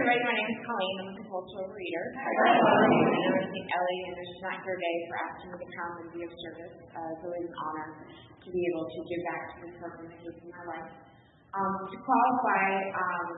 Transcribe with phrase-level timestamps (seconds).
[0.00, 0.24] everybody.
[0.24, 0.96] My name is Colleen.
[0.96, 1.28] I'm a
[1.60, 2.04] overeater.
[2.08, 4.16] And I thank Ellie and.
[4.40, 6.74] Not Your Day for asking me to come and be of service.
[6.88, 7.88] Uh, it's an honor
[8.40, 10.88] to be able to give back to this organization in my life.
[11.52, 13.28] Um, to qualify, um,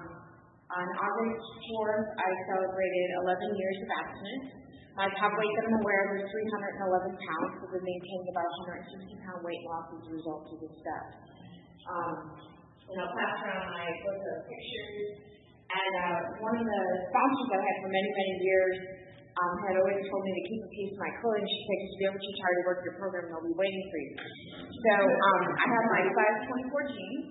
[0.70, 4.46] on August 4th, I celebrated 11 years of abstinence.
[4.94, 8.50] My top weight that I'm aware of is 311 pounds, so I've maintained about
[9.02, 11.04] 160 pound weight loss as a result of this step.
[11.90, 12.14] Um,
[12.86, 15.32] and I'll pass around my book of pictures
[15.72, 18.76] and uh, one of the sponsors I had for many, many years
[19.32, 21.46] um, had always told me to keep a piece of my clothing.
[21.48, 23.98] She said, because you'll be too tired to work your program, they'll be waiting for
[24.04, 24.12] you.
[24.68, 27.24] So um, I have my size 24 jeans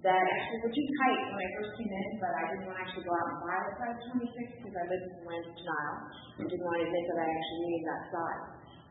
[0.00, 2.82] that actually were too tight when I first came in, but I didn't want to
[2.86, 5.96] actually go out and buy a size 26 because I lived in of denial
[6.40, 8.44] and didn't want to admit that I actually needed that size.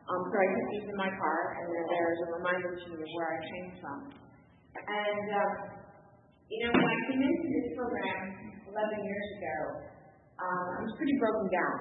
[0.06, 2.86] Um, so I put these in my car, and they're there as a reminder to
[2.94, 3.98] me of where I came from.
[4.76, 5.52] And, uh,
[6.46, 9.58] you know, when I came into this program, 11 years ago,
[10.36, 11.76] um, I was pretty broken down.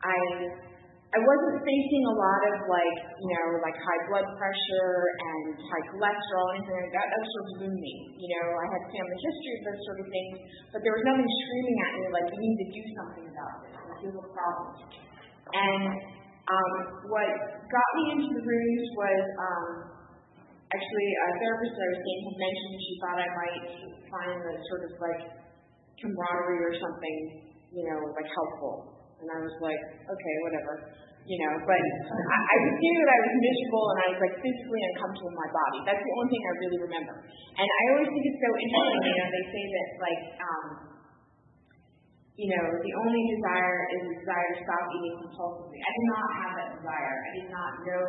[0.00, 0.16] I
[1.12, 5.84] I wasn't facing a lot of like, you know, like high blood pressure and high
[5.92, 7.04] cholesterol, anything like that.
[7.04, 7.94] That was sort of me.
[8.16, 10.36] You know, I had family history of those sort of things,
[10.72, 13.72] but there was nothing screaming at me like, you need to do something about this.
[13.76, 14.68] Like, have a problem.
[15.52, 15.84] And
[16.48, 16.72] um,
[17.12, 17.28] what
[17.60, 19.66] got me into the rooms was um,
[20.72, 23.64] actually a therapist that I was seeing had mentioned she thought I might
[24.08, 25.22] find the sort of like
[26.02, 27.16] camaraderie or something,
[27.70, 29.06] you know, like helpful.
[29.22, 30.74] And I was like, okay, whatever,
[31.22, 31.52] you know.
[31.62, 35.38] But I, I knew that I was miserable and I was like physically uncomfortable in
[35.38, 35.78] my body.
[35.86, 37.14] That's the only thing I really remember.
[37.54, 39.02] And I always think it's so interesting.
[39.06, 40.66] You know, they say that like, um,
[42.34, 45.78] you know, the only desire is the desire to stop eating compulsively.
[45.78, 47.14] I did not have that desire.
[47.22, 48.06] I did not know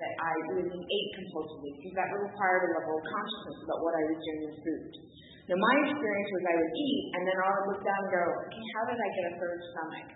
[0.00, 4.02] that I really ate compulsively because that required a level of consciousness about what I
[4.08, 4.92] was doing with food.
[5.52, 8.22] Now, my experience was I would eat, and then I would look down and go,
[8.48, 10.08] okay, how did I get a third stomach?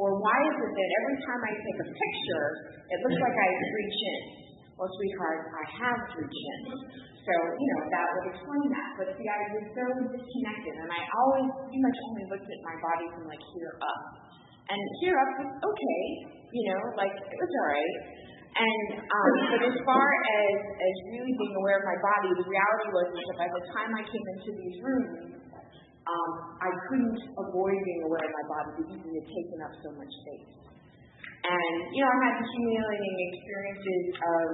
[0.00, 2.46] Or why is it that every time I take a picture,
[2.88, 4.22] it looks like I reach in?
[4.80, 6.60] Well, sweetheart, I have reached in.
[7.20, 8.90] So, you know, that would explain that.
[8.96, 12.76] But see, I was so disconnected, and I always pretty much only looked at my
[12.80, 14.02] body from like here up.
[14.72, 16.02] And here up was okay,
[16.48, 17.96] you know, like it was all right.
[18.50, 22.88] And um, but as far as as really being aware of my body, the reality
[22.90, 25.38] was that by the time I came into these rooms,
[26.02, 29.88] um, I couldn't avoid being aware of my body because it had taken up so
[29.94, 30.50] much space.
[31.40, 34.46] And you know, I had humiliating experiences of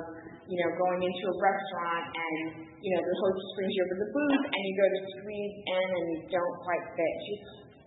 [0.44, 4.10] you know going into a restaurant and you know the host brings you over the
[4.12, 7.14] booth and you go to squeeze in and you don't quite fit.
[7.26, 7.44] She's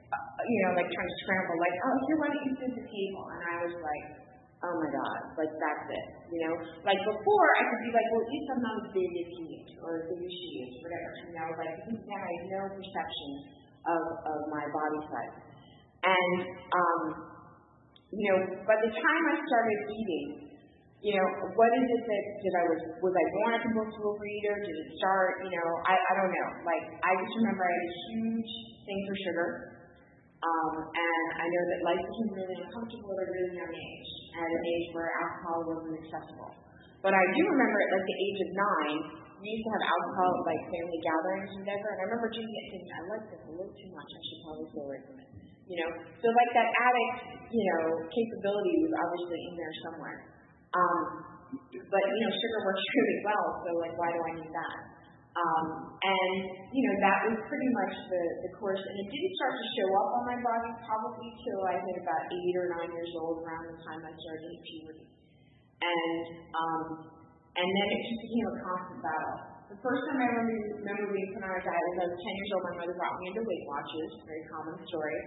[0.09, 2.76] uh, you know like trying to scramble like, oh, here, why don't you sit at
[2.81, 3.24] the table?
[3.30, 4.28] And I was like
[4.59, 6.08] oh my God, like that's it.
[6.36, 6.53] You know,
[6.84, 9.44] like before I could be like, well, at least I'm not as big as he
[9.56, 11.09] is or as big as she is, whatever.
[11.24, 13.31] You know, like because now I have no perception
[13.88, 15.36] of of my body size.
[16.03, 16.36] And
[16.75, 17.02] um,
[18.12, 20.28] you know, by the time I started eating,
[21.00, 24.56] you know, what is it that did I was was I born a compulsive overeater?
[24.59, 25.47] Did it start?
[25.47, 26.50] You know, I I don't know.
[26.68, 28.52] Like I just remember I had a huge
[28.84, 29.47] thing for sugar.
[30.39, 34.47] Um, and I know that life became really uncomfortable at a really young age, at
[34.47, 36.55] an age where alcohol wasn't accessible.
[37.03, 38.99] But I do remember at like the age of nine,
[39.39, 42.55] we used to have alcohol at like family gatherings and whatever, and I remember drinking
[42.55, 45.16] it thinking, I like this a little too much, I should probably stay away from
[45.19, 45.29] it.
[45.67, 45.91] You know?
[46.23, 47.16] So like that addict,
[47.51, 50.19] you know, capability was obviously in there somewhere.
[50.72, 51.03] Um,
[51.75, 54.79] but you know, sugar works really well, so like why do I need that?
[55.39, 56.33] Um, and,
[56.75, 58.81] you know, that was pretty much the, the course.
[58.83, 62.23] And it didn't start to show up on my body probably till I hit about
[62.27, 65.05] eight or nine years old, around the time I started puberty.
[65.79, 66.83] And, um,
[67.55, 69.38] and then it just became a constant battle.
[69.69, 72.51] The first time I remember, being put on a diet was I was 10 years
[72.57, 72.63] old.
[72.73, 75.19] My mother brought me into Weight Watchers, very common story.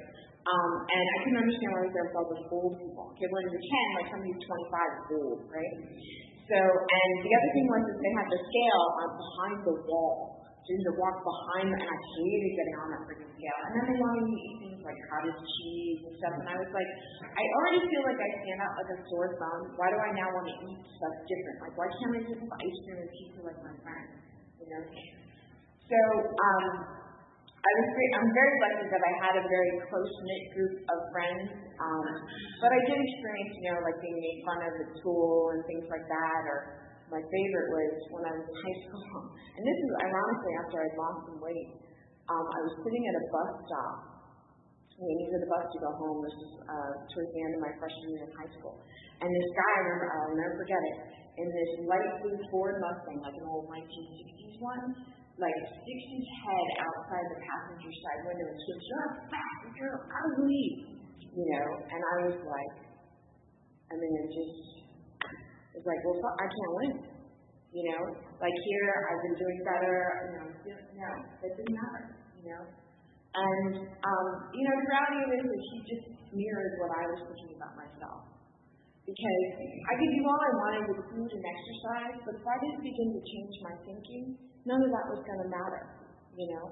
[0.43, 3.05] Um, and I couldn't understand why I was there with all those old people.
[3.15, 5.75] Okay, when you're 10, like somebody who's 25 is old, right?
[6.49, 10.43] So, and the other thing was that they had the scale on behind the wall.
[10.63, 13.59] So you had to walk behind and I hated getting on that freaking scale.
[13.67, 16.57] And then they wanted me to eat things like cottage cheese and stuff, and I
[16.59, 16.91] was like,
[17.23, 19.61] I already feel like I stand out like a sore thumb.
[19.79, 21.57] Why do I now want to eat stuff different?
[21.63, 24.11] Like, why can't I just have ice cream and pizza like my friends?
[24.59, 24.83] You know?
[24.87, 25.99] So,
[26.31, 26.67] um,
[27.63, 28.13] I was great.
[28.19, 31.47] I'm very lucky that I had a very close knit group of friends.
[31.79, 32.07] Um,
[32.59, 35.87] but I did experience, you know, like being made fun of at school and things
[35.87, 36.43] like that.
[36.51, 36.59] Or
[37.15, 39.31] my favorite was when I was in high school.
[39.31, 41.71] And this is ironically after I'd lost some weight.
[42.27, 43.97] Um, I was sitting at a bus stop,
[44.99, 46.19] waiting for the bus to go home.
[46.19, 48.75] This was uh, towards the end of my freshman year in high school.
[49.23, 50.97] And this guy, I remember, I'll never forget it,
[51.39, 56.69] in this light blue Ford Mustang, like an old 1960s one like sticks his head
[56.85, 60.67] outside the passenger side window and says, "You're fat, you're ugly,"
[61.21, 61.69] you know.
[61.89, 62.75] And I was like,
[63.89, 64.57] I mean, it just
[65.73, 66.93] it's like, well, I can't win,
[67.73, 68.03] you know.
[68.41, 69.97] Like here, I've been doing better.
[70.25, 72.05] You know, no, that didn't matter,
[72.41, 72.65] you know.
[73.33, 76.07] And um, you know, the reality of it is he just
[76.37, 78.32] mirrored what I was thinking about myself.
[79.03, 79.43] Because
[79.91, 83.19] I could do all I wanted with food and exercise, but if I didn't begin
[83.19, 85.91] to change my thinking, none of that was going to matter,
[86.39, 86.71] you know?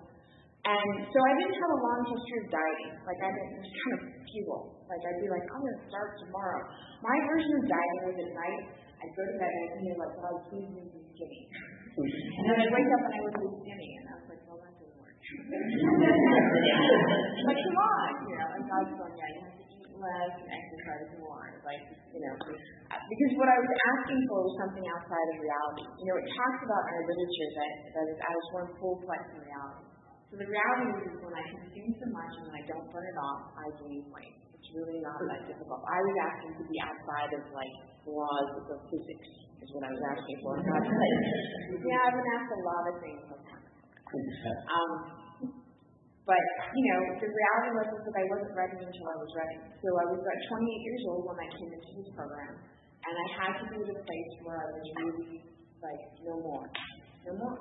[0.61, 2.93] And so I didn't have a long history of dieting.
[3.03, 4.79] Like I didn't just kind of fuel.
[4.87, 6.71] Like I'd be like, I'm going to start tomorrow.
[7.03, 8.79] My version of dieting was at night.
[9.01, 11.49] I'd go to bed and I'd be like, God, please make me skinny.
[11.51, 13.97] And then I'd wake up and I would be skinny.
[13.99, 15.17] And I was like, well, that didn't work.
[17.49, 19.60] but come on, you know, and God's going, yeah, you have
[20.01, 21.47] less and exercise more.
[21.63, 25.87] Like, you know, because what I was asking for was something outside of reality.
[26.01, 28.97] You know, it talks about in our literature that, that is at its one full
[29.05, 29.85] flex in reality.
[30.33, 33.19] So the reality is when I consume so much and when I don't burn it
[33.19, 34.37] off, I gain weight.
[34.57, 35.83] It's really not that difficult.
[35.85, 37.75] I was asking to be outside of like
[38.07, 39.29] laws of physics
[39.61, 40.57] is what I was asking for.
[40.57, 40.67] Like,
[41.91, 43.23] yeah, I've been asked a lot of things.
[44.11, 45.20] Um,
[46.31, 46.45] but,
[46.79, 49.59] you know, the reality was that I wasn't ready until I was ready.
[49.83, 52.55] So I was about 28 years old when I came into this program,
[53.03, 55.43] and I had to be at a place where I was really
[55.83, 56.67] like, no more,
[57.27, 57.59] no more,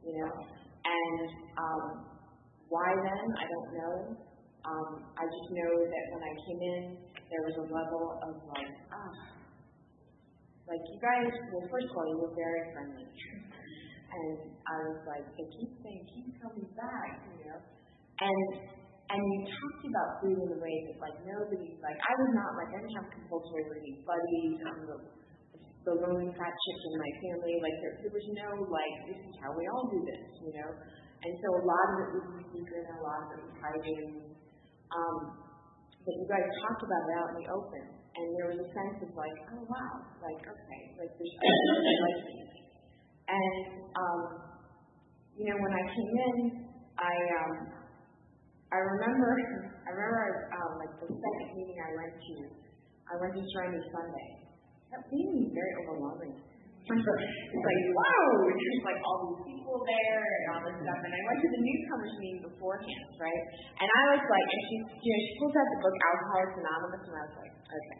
[0.00, 0.32] you know.
[0.80, 1.28] And
[1.60, 1.84] um,
[2.72, 3.26] why then?
[3.36, 3.96] I don't know.
[4.64, 6.82] Um, I just know that when I came in,
[7.28, 9.12] there was a level of like, ah,
[10.72, 11.36] like you guys.
[11.52, 16.02] Well, first of all, you were very friendly, and I was like, they keep saying,
[16.16, 17.60] keep coming back, you know.
[18.20, 18.40] And
[19.10, 22.50] and you talked about food in a way that like nobody like I was not
[22.54, 24.56] like I didn't have compulsory eating buddies.
[24.62, 24.98] I'm the
[25.88, 27.54] the lone fat chick in my family.
[27.64, 30.70] Like there, there was no like this is how we all do this, you know.
[31.20, 34.08] And so a lot of it was secret and a lot of it was hiding.
[34.92, 35.16] Um,
[36.00, 38.96] but you guys talked about it out in the open, and there was a sense
[39.04, 39.94] of like, oh wow,
[40.24, 42.20] like okay, like there's like
[43.28, 43.64] And
[43.96, 44.20] um,
[45.36, 46.36] you know, when I came in,
[47.00, 47.79] I um,
[48.70, 49.30] I remember,
[49.86, 50.22] I remember
[50.54, 52.34] um, like the second meeting I went to,
[53.10, 54.28] I went to Shiny Sunday.
[54.94, 56.34] That meeting was very overwhelming.
[56.34, 61.00] it's like, wow, there's like all these people there and all this stuff.
[61.02, 63.44] And I went to the newcomers meeting beforehand, right?
[63.78, 67.02] And I was like, and she, you know, she pulls out the book Alcoholics Anonymous,
[67.06, 67.98] and I was like, okay,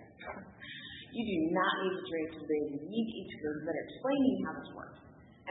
[1.14, 2.70] you do not need to drink to breathe.
[2.78, 4.99] You need to eat foods that are explaining how this works.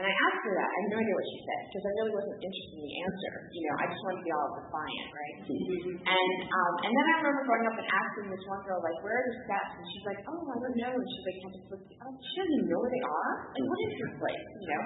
[0.00, 0.64] And I asked her that.
[0.64, 3.32] I had no idea what she said because I really wasn't interested in the answer.
[3.52, 5.36] You know, I just wanted to be all defiant, right?
[5.44, 9.12] And um, and then I remember going up and asking this one girl, like, where
[9.20, 9.72] are the steps?
[9.76, 10.92] And she's like, oh, I don't know.
[10.96, 11.82] And she's like, can I flip?
[12.00, 13.32] Oh, she doesn't know where they are.
[13.52, 14.44] Like, what is this place?
[14.56, 14.82] You know.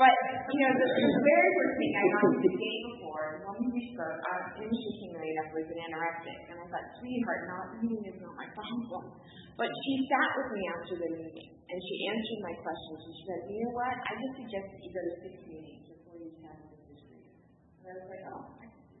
[0.00, 0.16] But
[0.48, 4.16] you know, the, the very first thing I got the day before, woman we spoke,
[4.16, 8.32] uh, didn't came right was an anorexic, and I thought, sweetheart, not eating is not
[8.32, 9.12] my problem.
[9.60, 12.96] But she sat with me after the meeting, and she answered my questions.
[13.04, 13.96] And she said, you know what?
[14.00, 16.80] I just suggest that you go to six meetings before you have this.
[16.80, 18.44] And I was like, oh,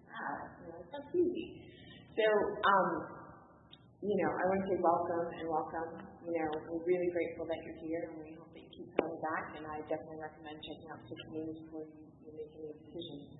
[0.04, 1.64] wow, you know, that's easy.
[2.12, 2.26] So,
[2.60, 2.88] um,
[4.04, 5.90] you know, I want to say welcome and welcome.
[6.28, 9.44] You know, we're really grateful that you're here, and we hope that keep coming back.
[9.60, 13.36] And I definitely recommend checking out six meetings before you, you make any decisions.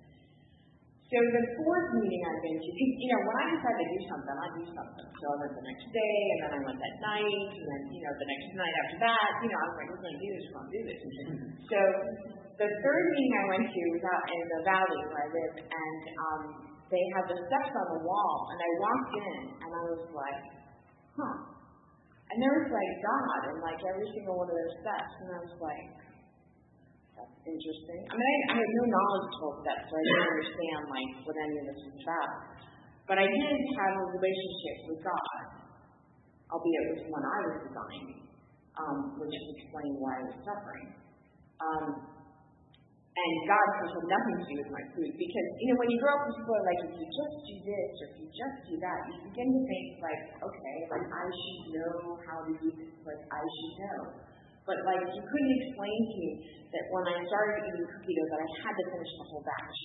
[1.11, 4.31] So the fourth meeting I've been to, you know, when I decide to do something,
[4.31, 5.07] I do something.
[5.11, 7.99] So I went the next day, and then I went that night, and then, you
[7.99, 10.29] know, the next night after that, you know, I was like, we're going to do
[10.31, 10.99] this, we're going to do this.
[11.67, 11.79] So
[12.63, 16.01] the third meeting I went to was out in the valley where I live, and
[16.15, 16.41] um,
[16.87, 19.35] they had the steps on the wall, and I walked in,
[19.67, 20.41] and I was like,
[21.19, 21.35] huh.
[22.31, 25.39] And there was like God in like every single one of those steps, and I
[25.43, 25.87] was like,
[27.19, 28.01] that's interesting.
[28.07, 31.11] I mean, I, I had no knowledge of 12 steps, so I didn't understand like
[31.27, 32.31] what any of this was about.
[33.03, 35.37] But I did have a relationship with God,
[36.55, 38.23] albeit it was one I was designing,
[38.79, 40.87] um, which would explain why I was suffering.
[41.59, 41.85] Um,
[43.11, 46.15] and God has nothing to do with my food because you know when you grow
[46.15, 48.75] up with people are like if you just do this or if you just do
[48.79, 52.91] that, you begin to think like okay, like I should know how to do this,
[53.03, 53.99] like I should know.
[54.63, 56.29] But like you couldn't explain to me
[56.71, 59.79] that when I started eating cookie dough that I had to finish the whole batch.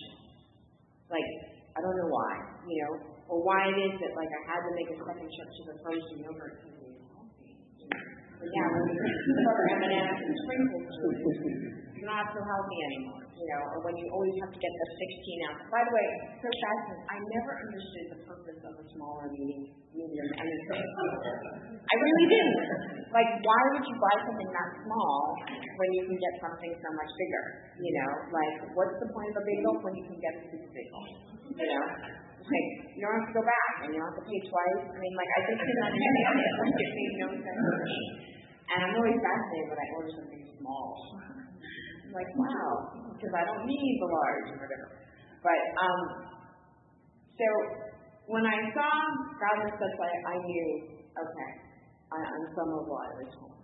[1.11, 1.31] Like
[1.75, 2.93] I don't know why, you know,
[3.27, 5.75] or why it is that like I had to make a second trip to the
[5.83, 6.95] frozen yogurt because.
[8.37, 13.83] But yeah, when you cover M&M's and sprinkles, not so healthy anymore, you know, or
[13.83, 15.63] when you always have to get the 16 ounce.
[15.69, 16.09] By the way,
[16.39, 21.95] so fascinating, I never understood the purpose of a smaller meal medium, and it's I
[21.99, 22.63] really didn't.
[23.11, 25.19] Like, why would you buy something that small
[25.51, 27.45] when you can get something so much bigger?
[27.83, 30.71] You know, like, what's the point of a bagel when you can get a super
[30.71, 31.03] bagel?
[31.57, 31.85] You know,
[32.47, 34.83] like, you don't have to go back and you don't have to pay twice.
[34.87, 36.53] I mean, like, I just didn't understand it.
[36.61, 37.99] Like, it made no sense to me.
[38.67, 40.87] And I'm always fascinated when I order something small.
[42.15, 42.71] Like, wow,
[43.15, 44.89] because I don't need the large or whatever.
[45.43, 46.01] But, um,
[47.37, 47.47] so
[48.27, 48.91] when I saw
[49.39, 50.69] God was such I, I knew,
[51.15, 51.51] okay,
[52.11, 53.57] I, I'm some of what I was home.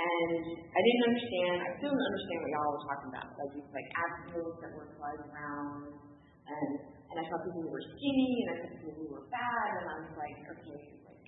[0.00, 3.28] And I didn't understand, I still didn't understand what y'all were talking about.
[3.36, 5.92] Like these like abs that were flying around
[6.48, 6.70] and
[7.10, 9.86] and I saw people who were skinny and I saw people who were fat and
[9.92, 11.20] I was like, okay, like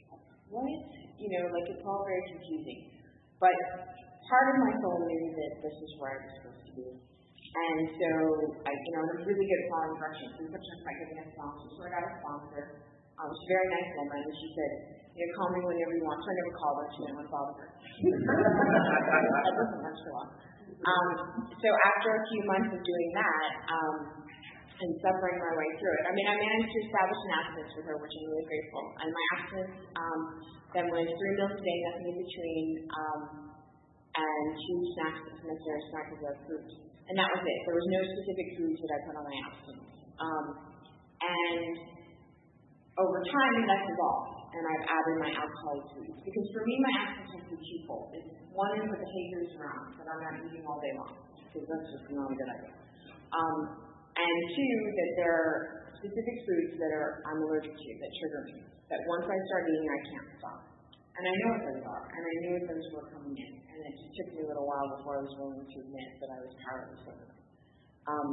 [0.48, 0.82] what?
[1.20, 2.80] You know, like it's all very confusing.
[3.36, 3.52] But
[4.28, 6.88] part of my soul knew that this is where I was supposed to be.
[7.52, 8.10] And so
[8.64, 10.32] I, you know, I'm really good at following directions.
[10.40, 11.68] And sometimes I getting a sponsor.
[11.76, 12.62] So I got a sponsor.
[13.20, 14.72] Um, she's a very nice woman, and she said,
[15.12, 16.16] you know, call me whenever you want.
[16.24, 16.86] So I never called her.
[16.88, 17.68] She to bother her.
[19.44, 20.30] that doesn't work so well.
[20.82, 21.08] Um,
[21.52, 23.96] so after a few months of doing that, um,
[24.82, 26.04] and suffering my way through it.
[26.10, 28.84] I mean, I managed to establish an abstinence with her, which I'm really grateful.
[28.98, 30.20] And my abstinence um,
[30.74, 33.20] then was three meals a day, nothing in between, um,
[34.12, 36.68] and two snacks, and necessary snacks of fruit.
[37.08, 37.58] And that was it.
[37.64, 39.96] There was no specific foods that I put on my abstinence.
[40.20, 40.46] Um,
[41.22, 41.74] and
[43.00, 46.18] over time, that's evolved, and I've added my alcoholic foods.
[46.22, 48.12] Because for me, my abstinence has been twofold.
[48.12, 51.16] It's one is the behaviors around, that I'm not eating all day long,
[51.48, 52.74] because that's just not a good idea.
[53.32, 53.56] Um,
[54.12, 55.56] and two, that there are
[55.96, 58.60] specific foods that are I'm allergic to that trigger me.
[58.92, 60.60] That once I start eating, I can't stop.
[61.12, 63.52] And I know what those are, and I knew those were coming in.
[63.52, 66.30] And it just took me a little while before I was willing to admit that
[66.32, 67.40] I was powerless over them.
[68.08, 68.28] Um,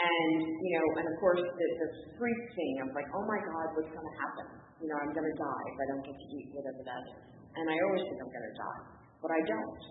[0.00, 3.66] and, you know, and of course, the, the freak thing of like, oh my God,
[3.78, 4.46] what's going to happen?
[4.82, 7.22] You know, I'm going to die if I don't get to eat whatever that is.
[7.54, 8.82] And I always think I'm going to die,
[9.20, 9.82] but I don't.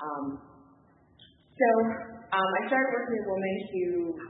[0.00, 0.24] Um,
[1.60, 1.68] so
[2.30, 3.86] um, I started working with a woman who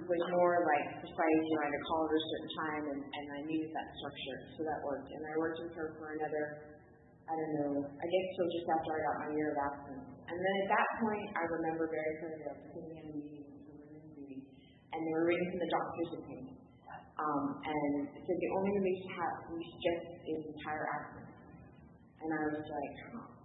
[0.09, 1.43] was more like precise.
[1.47, 3.89] You know, I had to call her a certain time, and, and I needed that
[4.01, 5.13] structure, so that worked.
[5.15, 6.45] And I worked with her for another,
[7.29, 10.11] I don't know, I guess so just after I got my year of abstinence.
[10.27, 13.47] And then at that point, I remember very clearly I sitting in a meeting
[13.79, 14.43] women's meeting,
[14.91, 16.57] and they were reading from the doctor's opinion.
[17.21, 19.05] Um, and it said the only release
[19.53, 21.37] we suggest is entire abstinence.
[22.25, 23.40] And I was like, huh.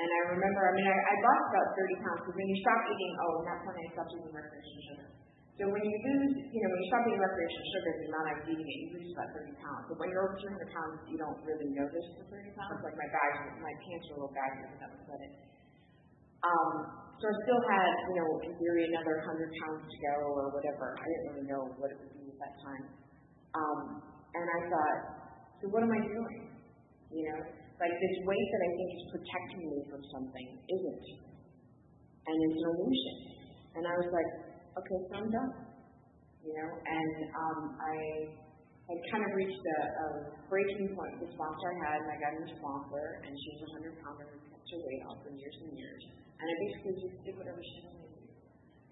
[0.00, 2.80] And I remember, I mean, I, I lost about 30 pounds because when you stop
[2.88, 5.08] eating, oh, and that's when I stopped eating recreational sugar.
[5.60, 8.40] So when you lose, you know, when you stop eating recreational sugar, the amount I'm
[8.48, 9.84] eating it, you lose about 30 pounds.
[9.92, 12.80] But when you're over 200 pounds, you don't really notice the 30 pounds.
[12.80, 15.32] Like my bags, my pants a little baggy because that was it.
[16.48, 16.72] Um,
[17.20, 20.96] so I still had, you know, in theory, another 100 pounds to go or whatever.
[20.96, 22.84] I didn't really know what it would be at that time.
[23.52, 24.00] Um,
[24.32, 25.00] and I thought,
[25.60, 26.40] so what am I doing?
[27.12, 31.06] You know, like this weight that I think is protecting me from something isn't.
[32.28, 33.16] And it's an illusion.
[33.80, 34.30] And I was like,
[34.76, 35.52] okay, so I'm done.
[36.44, 37.96] You know, and um, I
[38.88, 40.06] had kind of reached a, a
[40.48, 43.60] breaking point the sponsor I had, and I got a new sponsor, and she was
[43.76, 46.02] a 100 pounder who kept her weight off for years and years.
[46.40, 48.32] And I basically just did whatever she wanted to do.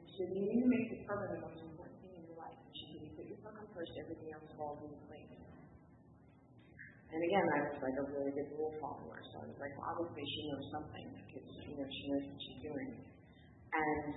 [0.00, 2.37] And she said, you need to make the program the most important thing in your
[2.37, 2.57] life.
[2.57, 5.08] And she said, you put your program first, everything else falls place.
[7.09, 9.97] And again, I was like a really good rule follower, so I was like, well,
[9.97, 12.91] obviously she knows something because you know she knows what she's doing.
[13.73, 14.12] And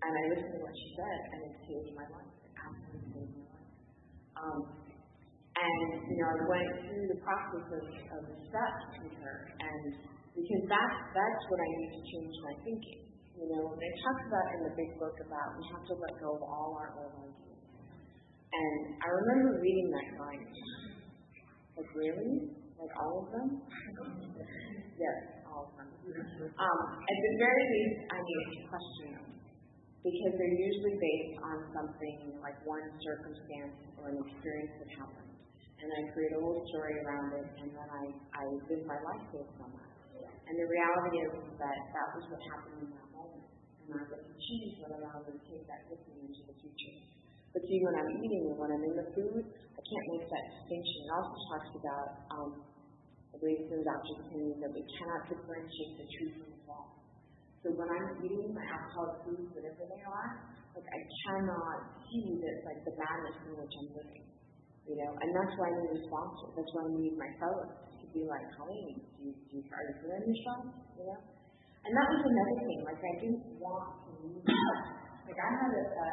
[0.00, 2.32] and I listened to what she said, and it saved my life.
[2.40, 3.72] It absolutely saved my life.
[4.40, 4.58] Um,
[5.60, 7.84] and you know, I went through the process of,
[8.16, 9.92] of steps with her, and
[10.32, 13.00] because that's that's what I need to change my thinking.
[13.36, 16.32] You know, and it about in the big book about we have to let go
[16.32, 17.60] of all our old ideas.
[18.52, 20.44] And I remember reading that line
[21.76, 22.52] like really?
[22.76, 23.48] Like all of them?
[24.98, 25.88] yes, all of them.
[25.92, 29.28] Um, at the very least, I need to question them
[30.02, 35.30] because they're usually based on something like one circumstance or an experience that happened.
[35.78, 39.24] And I create a little story around it, and then I, I live my life
[39.30, 39.92] based on that.
[40.46, 43.46] And the reality is that that was what happened in that moment.
[43.86, 46.42] And I get to choose whether or not I to take that with me into
[46.50, 46.98] the future.
[47.54, 49.44] But see, when I'm eating and when I'm in the food,
[49.92, 50.98] can't make that distinction.
[51.04, 52.50] It also talks about, um,
[53.36, 56.96] in the doctor's opinion, that we cannot differentiate the truth from the false.
[57.60, 60.30] So when I'm eating my alcoholic foods, whatever they are,
[60.72, 64.24] like I cannot see that like the madness in which I'm living.
[64.82, 66.46] You know, and that's why I need a sponsor.
[66.58, 67.70] That's why I need my fellows
[68.02, 70.74] to be like, Colleen, do you, do you, are you feeling yourself?
[70.98, 71.20] You know?
[71.86, 72.80] And that was another thing.
[72.82, 74.42] Like I didn't want to lose.
[75.22, 76.08] Like I had a, a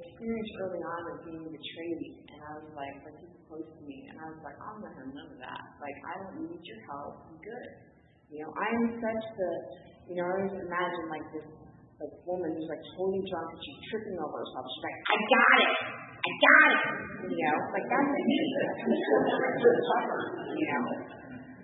[0.00, 4.10] experience early on of being betrayed, and I was like, like people close to me,
[4.10, 5.62] and I was like, I'm not having none of that.
[5.78, 7.30] Like, I don't need your help.
[7.30, 7.68] I'm good.
[8.32, 9.50] You know, I am such the,
[10.10, 11.46] you know, I always imagine like this
[12.02, 14.66] like woman who's like totally drunk and she's tripping over herself.
[14.66, 15.74] She's like, I got it.
[16.10, 16.82] I got it.
[17.30, 18.38] You know, like that's me.
[20.58, 20.84] you know.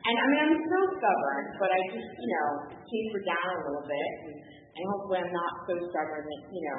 [0.00, 3.84] And I mean, I'm so stubborn, but I just, you know, taper down a little
[3.84, 4.10] bit.
[4.30, 4.36] And,
[4.70, 6.78] and hopefully I'm not so stubborn that, you know,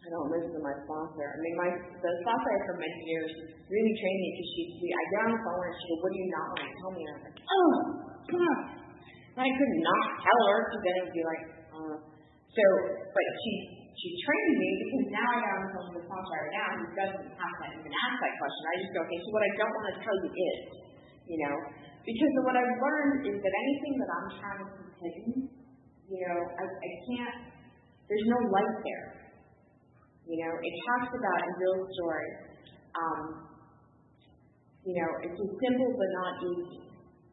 [0.00, 1.26] I don't listen to my sponsor.
[1.28, 3.30] I mean, my the sponsor for many years
[3.68, 6.10] really trained me because she, she I get on the phone and she go, "What
[6.10, 7.70] do you not want to tell me?" And I was like, "Oh,
[8.40, 8.58] on."
[9.36, 11.42] And I could not tell her because then it would be like,
[11.76, 11.96] uh.
[12.48, 12.64] so.
[13.12, 13.52] But she
[13.92, 16.68] she trained me because now I got on the phone with the sponsor right now
[16.80, 18.62] who doesn't have to even ask that question.
[18.64, 20.58] I just go, "Okay, so what I don't want to tell you is,
[21.28, 21.54] you know,
[22.08, 25.28] because what I've learned is that anything that I'm trying to hidden,
[26.08, 27.36] you know, I, I can't.
[28.08, 29.29] There's no light there.
[30.30, 32.30] You know, it talks about in Bill's story,
[32.94, 33.50] um,
[34.86, 36.86] you know, it's a simple but not easy.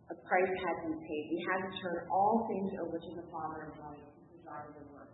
[0.10, 1.24] A price had to be paid.
[1.30, 4.84] We had to turn all things over to the Father and join the desire the
[4.90, 5.14] work.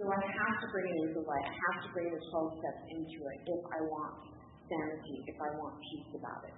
[0.00, 1.44] So I have to bring it into light.
[1.44, 4.32] I have to bring the 12 steps into it if I want
[4.64, 6.56] sanity, if I want peace about it.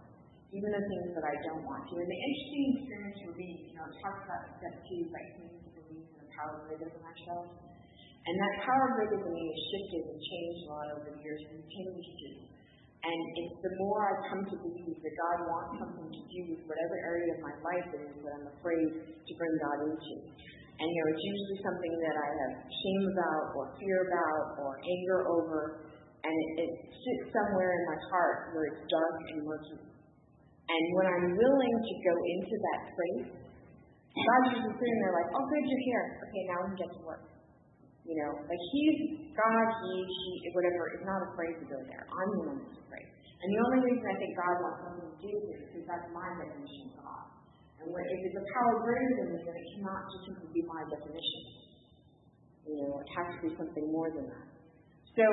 [0.54, 1.99] Even the things that I don't want to.
[1.99, 5.59] And the interesting experience for me, you know, it talks about step two, like coming
[5.59, 7.74] to believe in the power of in ourselves.
[8.25, 11.61] And that power of me has shifted and changed a lot over the years and
[11.61, 12.28] continues to.
[13.04, 16.64] And it's the more I come to believe that God wants something to do with
[16.64, 20.14] whatever area of my life it is that I'm afraid to bring God into.
[20.81, 24.81] And you know, it's usually something that I have shame about or fear about or
[24.81, 25.61] anger over,
[26.25, 29.78] and it, it sits somewhere in my heart where it's dark and murky.
[30.64, 33.28] And when I'm willing to go into that place,
[34.16, 36.04] God's usually sitting there like, oh good, you're here.
[36.25, 37.34] Okay, now we can get to work.
[38.04, 42.04] You know, like he's God, he, she, whatever, is not afraid to go there.
[42.04, 43.08] I'm the one that's afraid.
[43.40, 45.87] And the only reason I think God wants something to do with it is because
[45.88, 47.25] that's my definition of God.
[47.80, 50.62] And when, if it's a power greater than me, then it cannot just simply be
[50.68, 51.42] my definition.
[52.64, 54.49] You know, it has to be something more than that.
[55.16, 55.25] So,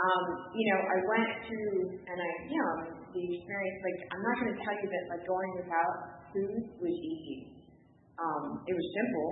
[0.00, 2.72] um, you know, I went through, and I, you know,
[3.10, 5.94] the experience, like, I'm not going to tell you that, like, going without
[6.32, 7.58] food was easy.
[8.18, 9.30] Um, it was simple,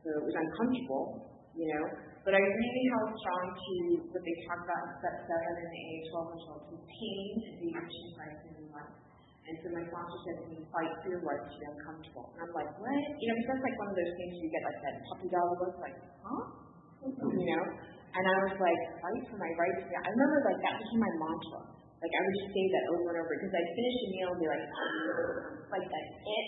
[0.00, 1.84] so it was uncomfortable, you know.
[2.24, 3.74] But I really held strong to
[4.10, 7.70] what they talk about in step seven in the 12 results is pain is the
[7.76, 8.96] action crisis in life.
[9.44, 12.32] And so my sponsor said to me, fight for your right to be uncomfortable.
[12.32, 13.04] And I'm like, what?
[13.20, 15.48] You know, because that's like one of those things you get like that puppy dog
[15.60, 16.44] look, like, huh?
[17.04, 17.28] Mm-hmm.
[17.28, 17.64] You know?
[18.14, 19.92] And I was like, fight for my right to be.
[19.92, 21.60] I remember like that became my mantra.
[22.00, 24.40] Like I would just say that over and over because I'd finish a meal and
[24.40, 25.28] be like, ah,
[25.72, 26.46] like that's it,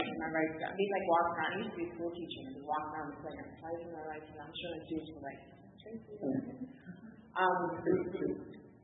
[0.00, 0.52] to my right.
[0.62, 1.52] I'd be like walking around.
[1.52, 4.04] I used to be a school teacher and walking around and saying, I'm fighting my
[4.08, 4.32] right to.
[4.40, 5.40] I'm sure the students were like,
[7.36, 7.58] um,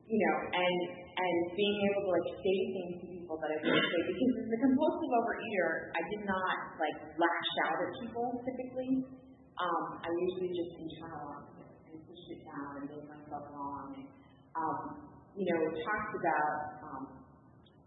[0.09, 0.79] you know, and
[1.19, 4.49] and being able to like say things to people that I wouldn't say because as
[4.49, 9.05] a compulsive overeater, I did not like lash out at people typically.
[9.59, 13.91] Um, I usually just internalized it and pushed it down and made myself wrong.
[13.99, 14.07] And,
[14.55, 14.79] um,
[15.35, 16.55] you know, it talks about
[16.87, 17.03] um,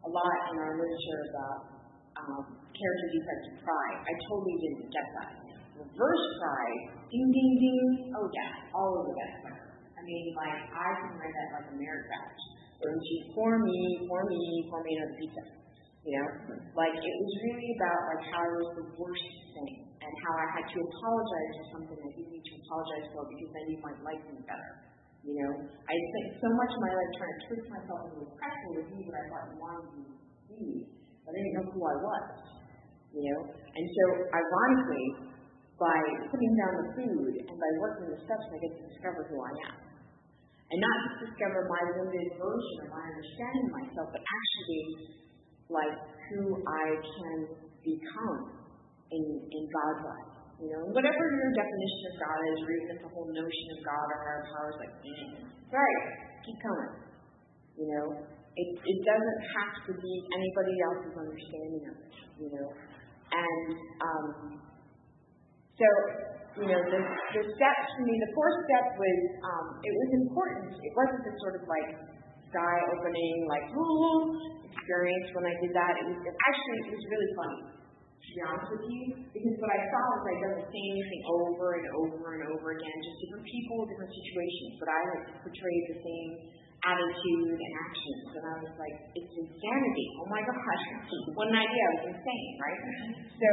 [0.03, 1.80] a lot in our literature about
[2.17, 2.43] um,
[2.74, 4.00] character defects of pride.
[4.04, 5.32] I totally didn't get that.
[5.78, 9.62] Reverse pride, ding, ding, ding, oh yeah, all over that.
[9.97, 12.43] I mean, like, I can wear that like a merit badge.
[12.82, 15.43] Where she for me, for me, for me another pizza.
[16.02, 16.58] You know?
[16.74, 20.47] Like, it was really about, like, how I was the worst thing and how I
[20.58, 24.02] had to apologize for something I didn't need to apologize for because then you might
[24.02, 24.82] like me better.
[25.21, 28.30] You know, I spent so much of my life trying to twist myself into a
[28.41, 30.02] pretzel to be what I thought wanted to
[30.50, 30.89] be,
[31.25, 32.25] I didn't know who I was.
[33.12, 35.36] You know, and so ironically,
[35.75, 35.99] by
[36.31, 39.51] putting down the food and by working the steps, I get to discover who I
[39.67, 39.75] am,
[40.71, 44.84] and not just discover my limited version of my understanding of myself, but actually
[45.67, 45.95] like
[46.31, 47.38] who I can
[47.84, 48.39] become
[49.12, 50.31] in in God's eyes.
[50.62, 54.05] You know, whatever your definition of God is, or even the whole notion of God
[54.07, 54.93] or higher powers, like,
[55.73, 56.01] right,
[56.45, 56.93] keep coming.
[57.75, 58.05] You know,
[58.57, 62.67] it, it doesn't have to be anybody else's understanding of it, you know.
[63.31, 63.67] And
[64.03, 64.25] um,
[65.79, 65.87] so,
[66.59, 70.67] you know, the, the steps for me, the fourth step was, um, it was important.
[70.83, 71.89] It wasn't the sort of like
[72.51, 74.35] sky opening, like, ooh,
[74.67, 75.93] experience when I did that.
[75.95, 77.61] It was actually, it was really funny
[78.21, 81.23] to be honest with you, because what I saw was I'd done the same thing
[81.25, 85.83] over and over and over again, just different people, different situations, but I had portrayed
[85.89, 86.31] the same
[86.81, 90.07] attitude and actions, and I was like, it's insanity.
[90.17, 90.85] Oh my gosh,
[91.37, 91.85] what an idea.
[91.85, 92.81] It was insane, right?
[93.37, 93.49] So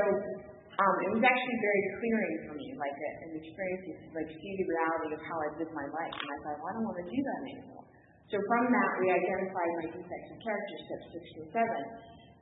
[0.78, 4.52] um, it was actually very clearing for me, like a, an experience to like see
[4.56, 6.14] the reality of how I live my life.
[6.14, 7.84] And I thought, well, I don't want to do that anymore.
[8.30, 11.82] So from that, we identified my defects and character steps six and seven,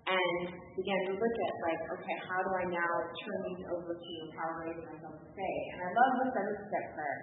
[0.07, 0.39] and
[0.79, 2.93] began to look at like, okay, how do I now
[3.27, 5.53] turn these over to I raise myself to say?
[5.75, 7.19] And I love the seventh step prayer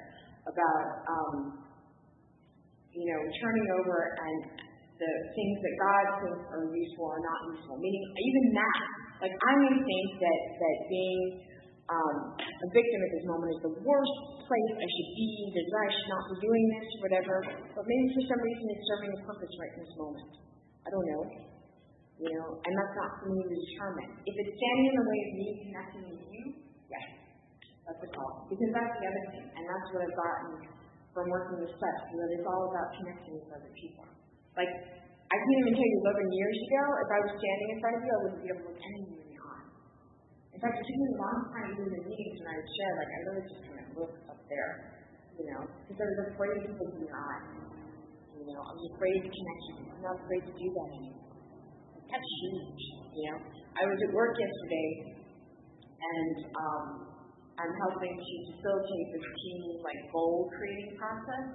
[0.47, 1.35] about, um,
[2.93, 4.37] you know, turning over and
[5.01, 7.75] the things that God thinks are useful or not useful.
[7.81, 8.81] Meaning, even that,
[9.25, 11.21] like I may think that that being
[11.89, 15.87] um, a victim at this moment is the worst place I should be, that I
[15.89, 17.35] should not be doing this, whatever.
[17.73, 20.31] But maybe for some reason it's serving a purpose right in this moment.
[20.85, 21.23] I don't know.
[22.21, 24.09] You know, and that's not for me to determine.
[24.21, 26.43] If it's standing in the way of me connecting with you,
[26.87, 27.05] yes,
[27.89, 28.45] that's a call.
[28.47, 30.82] Because that's the other thing, and that's what I've gotten
[31.13, 34.05] from working with steps, you it's all about connecting with other people.
[34.57, 34.73] Like,
[35.29, 38.01] I can't even tell you 11 years ago, if I was standing in front of
[38.01, 39.65] you, I wouldn't be able to look anyone in the eye.
[40.53, 42.93] In fact, it took me a long time even in meetings when I would share,
[42.97, 44.71] like, I really just kind of look up there,
[45.37, 47.49] you know, because I was afraid to look in your eyes.
[48.33, 49.89] You know, I was afraid to connect with you.
[49.93, 51.33] I'm not afraid to do that anymore.
[52.09, 53.37] That's huge, you know.
[53.73, 54.89] I was at work yesterday,
[55.97, 57.12] and um,
[57.59, 61.45] I'm helping to facilitate the team, like, goal creating process.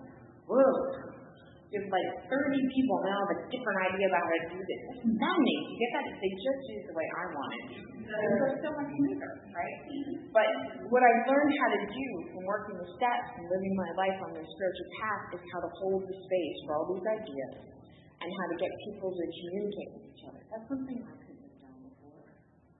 [0.47, 1.19] Whoa,
[1.69, 4.81] there's like 30 people now have a different idea about how to do this.
[4.89, 5.61] That's maddening.
[5.69, 6.05] You get that?
[6.17, 7.65] They just do it the way I want it.
[8.09, 9.77] There's so much smoother, right?
[10.33, 10.49] But
[10.89, 14.31] what I've learned how to do from working with steps and living my life on
[14.33, 17.53] the spiritual path is how to hold the space for all these ideas
[18.25, 20.41] and how to get people to communicate with each other.
[20.49, 22.25] That's something I couldn't have done before.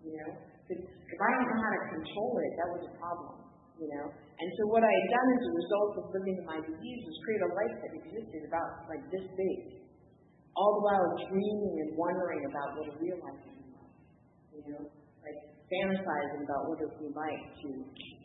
[0.01, 0.33] You know?
[0.65, 3.49] Because if I don't know how to control it, that was a problem.
[3.81, 4.07] You know?
[4.11, 7.17] And so what I had done as a result of living in my disease was
[7.25, 9.59] create a life that existed about like this big.
[10.59, 13.95] All the while dreaming and wondering about what a real life would be like.
[14.51, 14.83] You know,
[15.23, 15.39] like
[15.71, 17.69] fantasizing about what it would be like to,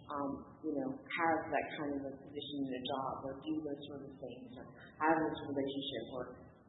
[0.10, 0.30] um,
[0.65, 4.02] you know, have that kind of a position in a job or do those sort
[4.10, 4.65] of things or
[5.06, 6.24] have this relationship or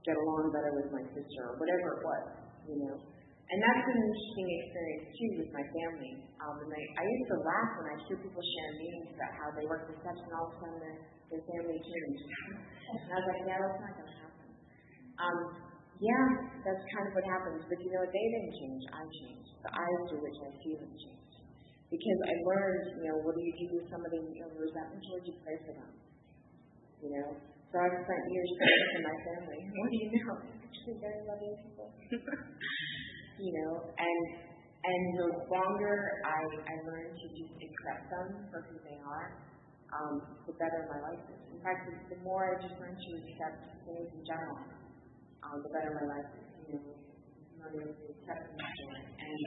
[0.04, 2.24] get along better with my sister or whatever it was,
[2.68, 2.96] you know.
[3.44, 6.12] And that's an interesting experience too with my family.
[6.40, 9.48] Um, and I, I used to laugh when I hear people share meetings about how
[9.52, 10.96] they work with steps and all of a sudden their,
[11.28, 12.24] their family changed.
[13.04, 14.48] and I was like, yeah, that's not going to happen.
[15.20, 15.38] Um,
[16.00, 16.24] yeah,
[16.64, 17.62] that's kind of what happens.
[17.68, 18.82] But you know, they didn't change.
[18.90, 19.50] I changed.
[19.60, 21.36] The eyes through which I see them changed.
[21.92, 25.28] Because I learned, you know, what do you do with somebody you know, resentment towards
[25.28, 25.36] you?
[25.44, 25.92] Pray for them.
[27.04, 27.28] You know,
[27.70, 29.60] so I've spent years praying for my family.
[29.68, 30.34] What do you know?
[30.64, 31.88] Actually, very loving people.
[33.38, 34.20] you know, and
[34.84, 39.40] and the longer I, I learn to just accept them for who they are,
[39.96, 41.40] um, the better my life is.
[41.56, 44.60] In fact, the, the more I just learn to accept things in general,
[45.40, 46.44] um, the better my life is.
[46.68, 47.04] You know,
[47.64, 49.40] learning to accept things And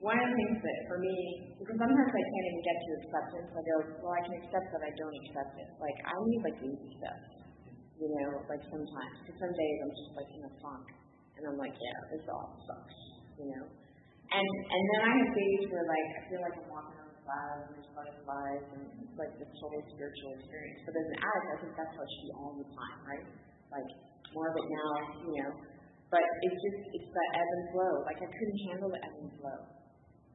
[0.00, 1.16] one of the things that for me,
[1.60, 4.80] because sometimes I can't even get to acceptance, I go, well, I can accept that
[4.80, 5.68] I don't accept it.
[5.76, 7.28] Like, I need like baby steps,
[8.00, 9.14] you know, like sometimes.
[9.20, 10.86] Because some days I'm just like in a funk.
[11.40, 13.00] And I'm like, yeah, this all sucks,
[13.40, 13.64] you know.
[14.28, 17.64] And and then I have days where like I feel like I'm walking on clouds
[17.64, 18.84] and there's butterflies and
[19.16, 20.84] like this total spiritual experience.
[20.84, 23.26] But as an addict, I think that's how it should be all the time, right?
[23.72, 23.88] Like
[24.36, 24.92] more of it now,
[25.24, 25.52] you know.
[26.12, 27.92] But it's just it's that ebb and flow.
[28.04, 29.60] Like I couldn't handle the ebb and flow.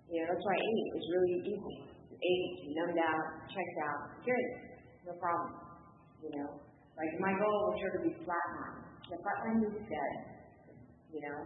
[0.10, 0.86] You know, that's why I ate.
[0.90, 1.78] It was really easy.
[2.18, 4.48] Ate, numbed out, checked out, good,
[5.06, 5.62] no problem.
[6.26, 6.50] You know,
[6.98, 8.82] like my goal was sure to be flatline.
[9.14, 10.35] The flatline is dead
[11.16, 11.40] you know?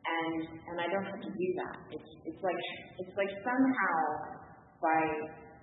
[0.00, 1.76] And and I don't have to do that.
[1.92, 2.62] It's it's like
[3.02, 3.98] it's like somehow
[4.80, 5.02] by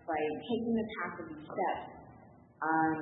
[0.05, 1.85] by taking the path of these steps,
[2.61, 2.97] um,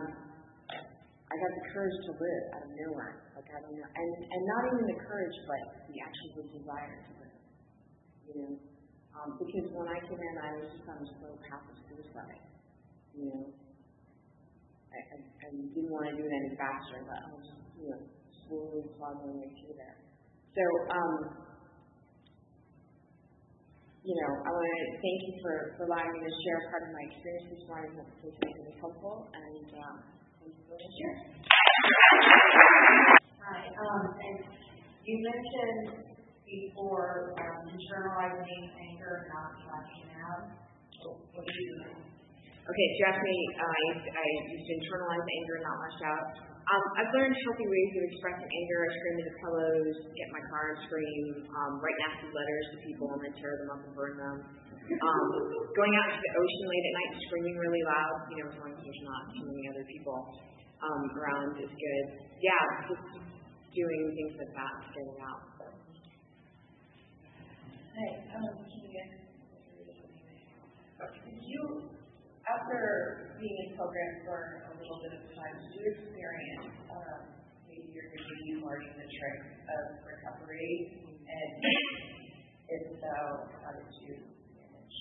[0.71, 3.29] I got the courage to live out of nowhere.
[3.35, 7.11] Like I don't know, and and not even the courage, but the actual desire to
[7.19, 7.37] live.
[8.31, 8.51] You know,
[9.19, 12.43] um, because when I came in, I was just on a slow path of suicide.
[13.11, 13.43] You know,
[14.87, 18.01] I, I, I didn't want to do it any faster, but I was you know
[18.47, 20.04] slowly plodding my way through there.
[20.55, 21.13] So, um,
[24.07, 26.95] you know, I want to thank you for, for allowing me to share part of
[26.95, 27.91] my experience this morning.
[27.99, 29.27] Hopefully, it's been helpful.
[29.35, 29.95] And um,
[30.39, 31.15] thank you for share.
[33.43, 33.67] Hi.
[33.67, 34.37] Um, and
[35.03, 36.07] you mentioned
[36.47, 40.55] before um, internalizing anger, and not lashing out.
[41.35, 41.99] What do you do?
[42.63, 45.99] Okay, so you asked me, uh, I, I used to internalize anger, and not lash
[46.15, 46.54] out.
[46.65, 48.77] Um, I've learned healthy ways of expressing anger.
[48.81, 53.05] I scream into pillows, get my car and scream, um, write nasty letters to people
[53.13, 54.37] and then tear them up and burn them.
[54.41, 55.27] Um,
[55.77, 58.73] going out to the ocean late at night screaming really loud, you know, as long
[58.73, 60.17] as there's not too many other people
[60.81, 62.05] um, around is good.
[62.41, 63.13] Yeah, just
[63.69, 65.41] doing things like that to get it out.
[67.93, 68.65] Hey, um,
[71.45, 71.61] you,
[72.45, 72.79] after
[73.41, 74.37] being in program for
[74.69, 77.19] a little bit of time, did you experience, um,
[77.65, 81.01] maybe you're going to be learning the tricks of recovery?
[81.25, 81.49] And
[82.69, 83.15] if so,
[83.65, 84.13] how did you
[84.53, 84.97] manage?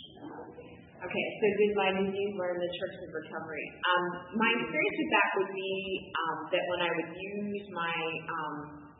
[1.04, 3.66] Okay, so did my disease learn the tricks of recovery?
[3.92, 4.04] Um,
[4.40, 5.72] my experience with that would be
[6.16, 8.54] um, that when I would use my um,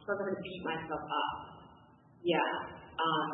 [0.04, 1.36] program to beat myself up,
[2.20, 2.52] yeah,
[3.00, 3.28] um,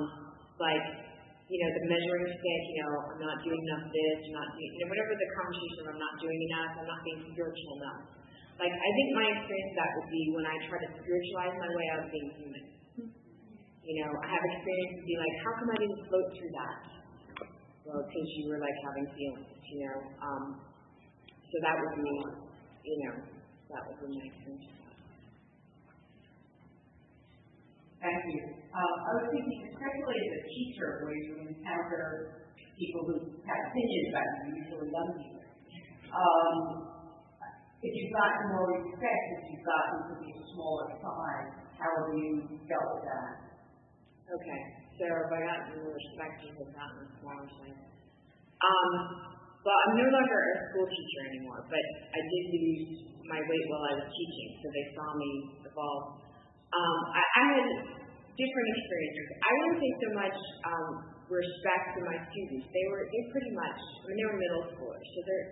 [0.63, 1.10] like
[1.51, 4.49] you know the measuring stick, you know, I'm not doing enough of this, I'm not
[4.55, 8.01] doing, you know, whatever the conversation, I'm not doing enough, I'm not being spiritual enough.
[8.63, 11.71] Like I think my experience with that would be when I try to spiritualize my
[11.75, 12.65] way out of being human.
[13.83, 16.79] You know, I have experience to be like, how come I didn't float through that?
[17.91, 19.99] well, because you were like having feelings, you know.
[20.23, 20.45] Um,
[21.27, 22.15] so that would be,
[22.87, 23.15] you know,
[23.75, 24.80] that would be my experience.
[28.01, 28.43] Thank you.
[28.73, 32.05] Um, I was thinking, especially as a teacher, where you encounter
[32.81, 35.45] people who have opinions about you, usually young people.
[36.09, 36.55] Um,
[37.85, 42.13] if you've gotten more respect, if you've gotten to be a smaller size, how have
[42.17, 43.33] you dealt with that?
[44.33, 44.63] Okay,
[44.97, 47.85] so have I gotten more respect and have gotten a smaller size?
[48.65, 48.93] Um,
[49.61, 51.85] well, I'm no longer a school teacher anymore, but
[52.17, 55.31] I did lose my weight while I was teaching, so they saw me
[55.69, 56.30] evolve.
[56.71, 57.67] Um, I, I had
[58.39, 59.27] different experiences.
[59.43, 60.93] I wouldn't say so much um,
[61.27, 62.67] respect to my students.
[62.71, 63.81] They were they pretty much.
[63.81, 65.47] I mean, they were middle schoolers, so they're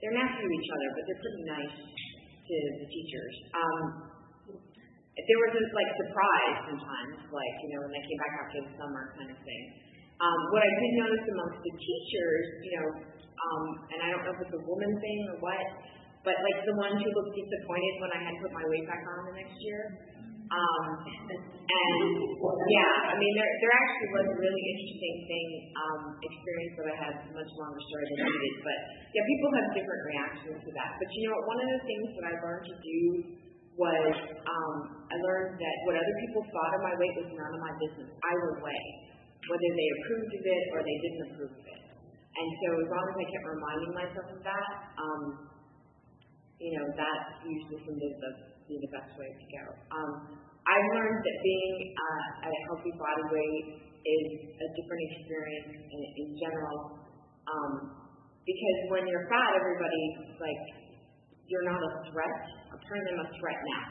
[0.00, 3.34] they're nasty to each other, but they're pretty nice to the teachers.
[3.52, 3.82] Um,
[5.16, 8.72] there was this like surprise sometimes, like you know when they came back after the
[8.80, 9.64] summer kind of thing.
[10.20, 14.36] Um, what I did notice amongst the teachers, you know, um, and I don't know
[14.36, 15.64] if it's a woman thing or what,
[16.28, 19.32] but like the ones who looked disappointed when I had put my weight back on
[19.32, 19.80] the next year.
[20.50, 25.46] Um, and yeah, I mean, there there actually was a really interesting thing
[25.78, 28.78] um, experience that I had much longer story than needed, but
[29.14, 30.90] yeah, people have different reactions to that.
[30.98, 31.38] But you know?
[31.46, 33.00] One of the things that I learned to do
[33.78, 34.74] was um,
[35.06, 38.10] I learned that what other people thought of my weight was none of my business.
[38.10, 38.90] I would weigh,
[39.46, 41.82] whether they approved of it or they didn't approve of it.
[42.10, 45.22] And so as long as I kept reminding myself of that, um,
[46.58, 48.30] you know, that usually seemed to
[48.70, 49.64] be the best way to go.
[49.90, 50.10] Um,
[50.62, 53.66] I've learned that being uh, at a healthy body weight
[54.06, 56.78] is a different experience in, in general.
[57.50, 57.72] Um,
[58.46, 60.62] because when you're fat, everybody's like
[61.50, 62.38] you're not a threat.
[62.70, 63.86] I'm a threat now.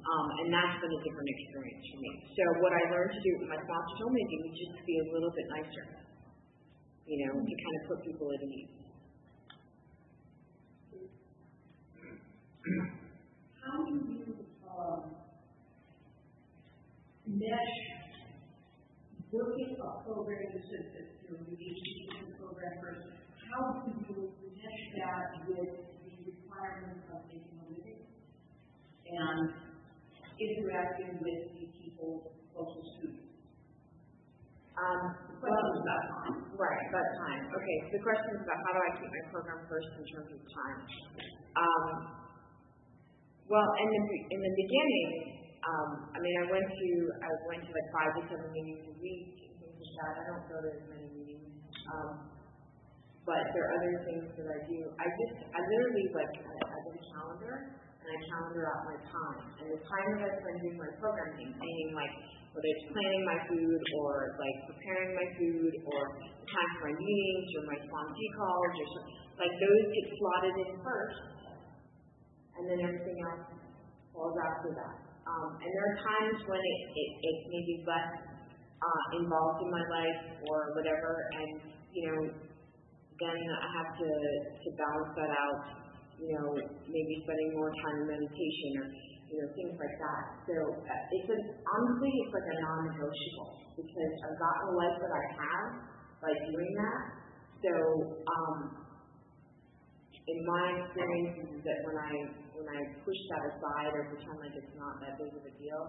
[0.00, 2.12] Um, and that's been a different experience for me.
[2.38, 4.22] So what I learned to do, my sponsor told me
[4.54, 5.84] just to be a little bit nicer.
[7.04, 8.80] You know, to kind of put people at ease.
[13.58, 14.19] How do
[17.30, 17.76] mesh
[19.30, 23.14] working a program that you're the program person?
[23.46, 25.70] How do you mesh that with
[26.02, 28.02] the requirements of making a living
[29.06, 29.40] and
[30.34, 33.30] interacting with the people closest to you?
[34.74, 36.36] Um, The question is about time.
[36.58, 37.42] Right, about time.
[37.52, 40.30] Okay, so the question is about how do I keep my program first in terms
[40.34, 40.78] of time.
[41.54, 41.86] Um,
[43.50, 46.88] well, in the in the beginning, um, I mean, I went to
[47.20, 50.12] I went to like five to seven meetings a week and things like that.
[50.16, 51.52] I don't go to as many meetings,
[51.84, 52.32] um,
[53.28, 54.80] but there are other things that I do.
[54.96, 59.40] I just I literally like I, I a calendar and I calendar out my time
[59.60, 62.14] and the time that I spend doing my programming, meaning like
[62.56, 67.46] whether it's planning my food or like preparing my food or time for my meetings
[67.60, 71.20] or my sponsee calls or something, like those get slotted in first
[72.56, 73.44] and then everything else
[74.16, 75.09] falls after that.
[75.30, 78.10] Um, and there are times when it, it, it may be less
[78.82, 81.50] uh, involved in my life or whatever, and
[81.94, 85.62] you know, then I have to to balance that out.
[86.18, 86.48] You know,
[86.84, 88.86] maybe spending more time in meditation or
[89.30, 90.22] you know things like that.
[90.50, 95.12] So uh, it's a, honestly it's like a non-negotiable because I've gotten the life that
[95.14, 95.68] I have
[96.18, 97.02] by doing that.
[97.62, 97.72] So
[98.26, 98.56] um,
[100.26, 102.12] in my experience is that when I
[102.60, 105.82] when I push that aside or pretend like it's not that big of a deal,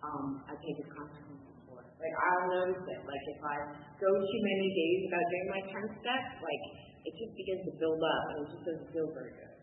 [0.00, 1.92] um, I take the consequences for it.
[2.00, 3.00] Like I'll notice it.
[3.04, 3.56] Like if I
[4.00, 6.64] go too many days without doing my ten steps, like
[7.04, 9.56] it just begins to build up and it just doesn't feel very good.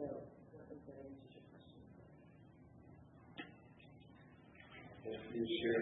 [0.00, 0.04] So
[0.56, 1.84] that was answers your question.
[5.36, 5.76] You.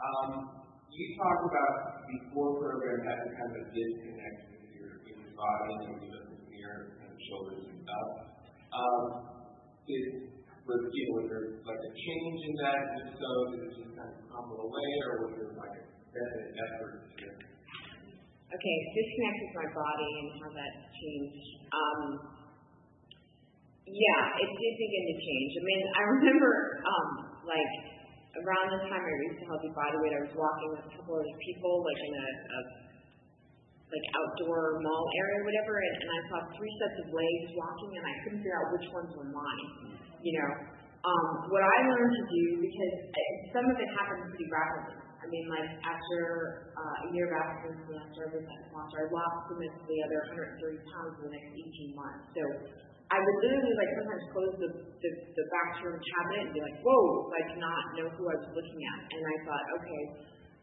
[0.00, 0.62] Um,
[0.92, 5.72] you talked about before program having kind of a disconnect with your, with your body
[5.88, 6.20] and the
[6.52, 8.08] mirror, of shoulders and stuff.
[8.72, 9.31] Um,
[9.88, 12.80] is, you know, was there like a change in that?
[12.82, 15.82] And if so, did it just kind of crumble away or was there like a
[16.12, 17.52] definite effort to
[18.52, 21.48] okay, disconnect with my body and how that changed.
[21.72, 22.00] Um,
[23.88, 25.50] yeah, it did begin to change.
[25.56, 26.52] I mean, I remember,
[26.84, 27.08] um,
[27.48, 27.72] like,
[28.44, 31.16] around the time I reached a healthy body weight, I was walking with a couple
[31.16, 32.60] of people, like, in a, a
[33.92, 37.90] like, outdoor mall area or whatever, and, and I saw three sets of legs walking,
[38.00, 39.68] and I couldn't figure out which ones were mine,
[40.24, 40.50] you know.
[41.02, 45.02] Um, what I learned to do, because uh, some of it happened pretty rapidly.
[45.22, 46.20] I mean, like, after
[46.74, 50.06] uh, a year of abstinence and after I was at sponsor, I lost significantly the
[50.08, 50.20] other
[50.62, 52.22] 130 pounds in the next 18 months.
[52.34, 52.42] So
[53.12, 57.28] I would literally like sometimes close the, the, the bathroom cabinet and be like, whoa,
[57.28, 59.00] like not know who I was looking at.
[59.12, 60.02] And I thought, okay.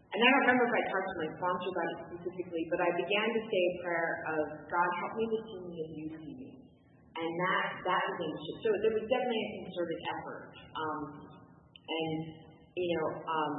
[0.09, 2.89] And I don't remember if I talked to my sponsor about it specifically, but I
[2.97, 6.33] began to say a prayer of, God, help me to see me as you see
[6.33, 6.49] me.
[7.13, 8.51] And that, that began to.
[8.65, 10.49] So there was definitely a concerted effort.
[10.73, 11.01] Um,
[11.85, 12.19] and,
[12.73, 13.53] you know, um,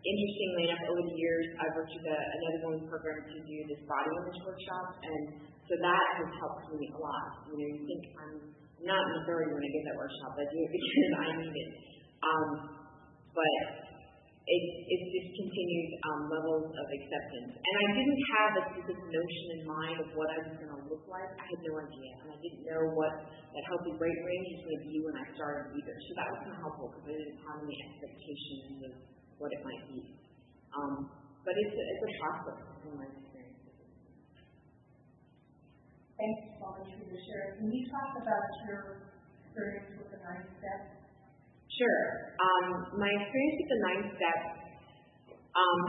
[0.00, 3.82] interestingly enough, over the years, I've worked with a, another women's program to do this
[3.84, 5.22] body image workshop, and
[5.68, 7.28] so that has helped me a lot.
[7.52, 8.36] You know, you think I'm
[8.80, 11.70] not in authority when I get that workshop, I do it because I need it.
[12.24, 12.48] Um,
[13.36, 13.89] but
[14.50, 17.54] it's just continued um, levels of acceptance.
[17.54, 20.80] And I didn't have a specific notion in mind of what I was going to
[20.90, 21.30] look like.
[21.38, 24.78] I had no idea, and I didn't know what that healthy weight range was going
[24.82, 25.94] to be when I started either.
[25.94, 28.92] So that was kind of helpful because I didn't have any expectations of
[29.38, 30.00] what it might be.
[30.74, 30.92] Um,
[31.46, 33.30] but it's a, it's a process in my experience.
[36.20, 37.64] Thanks so for your sharing.
[37.64, 39.08] Can you talk about your
[39.40, 40.99] experience with the nine steps?
[41.80, 42.04] Sure.
[42.36, 44.48] Um, my experience with the nine steps,
[45.32, 45.80] um,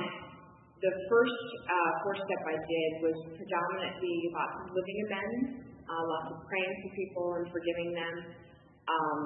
[0.80, 6.28] the first uh, four step I did was predominantly lots of living amends, uh, lots
[6.32, 8.16] of praying for people and forgiving them,
[8.88, 9.20] um,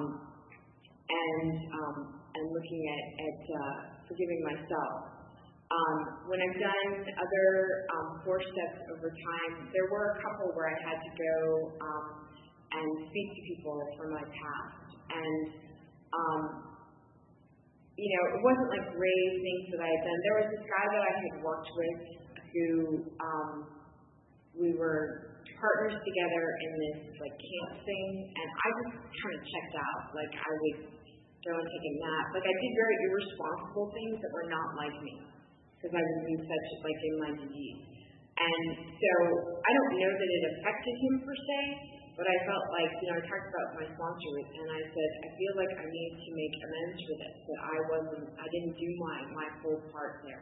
[1.06, 1.96] and um,
[2.34, 3.74] and looking at at uh,
[4.10, 5.22] forgiving myself.
[5.70, 7.48] Um, when I've done other
[7.94, 11.36] um, four steps over time, there were a couple where I had to go
[11.78, 12.06] um,
[12.74, 14.82] and speak to people from my past,
[15.14, 15.65] and
[16.14, 16.42] um,
[17.96, 20.18] you know, it wasn't like grave things that I had done.
[20.20, 22.00] There was this guy that I had worked with
[22.52, 22.68] who
[23.24, 23.50] um,
[24.52, 29.76] we were partners together in this like camp thing, and I just kind of checked
[29.80, 30.02] out.
[30.12, 30.78] Like I would
[31.40, 32.26] go and take a nap.
[32.36, 35.16] Like I did very irresponsible things that were not like me
[35.80, 37.80] because I was in such like in my disease.
[38.36, 39.12] And so
[39.64, 41.60] I don't know that it affected him per se,
[42.16, 45.28] but I felt like, you know, I talked about my sponsor and I said, I
[45.36, 48.88] feel like I need to make amends for this, that I wasn't, I didn't do
[48.96, 50.40] my, my full part there.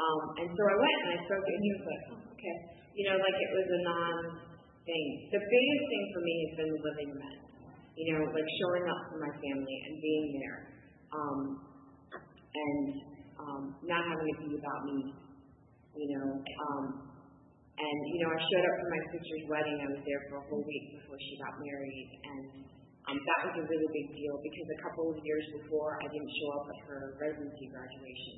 [0.00, 2.56] Um, and so I went and I spoke and he was like, oh, okay.
[2.96, 4.16] You know, like it was a non
[4.88, 5.06] thing.
[5.28, 7.44] The biggest thing for me has been the living amends.
[7.94, 10.58] You know, like showing up for my family and being there.
[11.14, 11.38] Um,
[12.16, 12.80] and
[13.38, 14.98] um, not having it be about me.
[15.94, 16.84] You know, um,
[17.74, 19.76] and you know, I showed up for my sister's wedding.
[19.82, 22.42] I was there for a whole week before she got married, and
[23.10, 26.32] um, that was a really big deal because a couple of years before, I didn't
[26.38, 28.36] show up at her residency graduation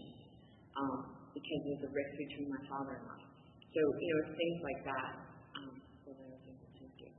[0.72, 0.96] um,
[1.36, 3.20] because there was a rift between my father and I.
[3.76, 5.10] So you know, it's things like that
[5.60, 5.74] um,
[6.08, 7.14] that I think it's just good.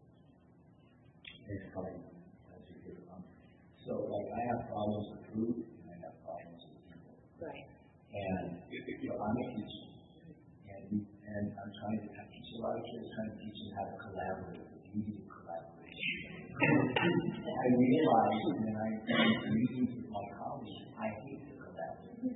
[1.45, 2.01] Thanks, Connie.
[2.49, 3.21] That's a good one.
[3.85, 7.13] So, like, I have problems with food, and I have problems with people.
[7.39, 7.65] Right.
[8.11, 9.47] And, you know, I'm a
[11.37, 13.85] and I'm trying to, I teach a lot of kids, trying to teach them how
[13.85, 16.17] to collaborate, the beauty of collaboration.
[16.57, 22.17] I realize when I, in meetings with my colleagues, I hate to collaborate.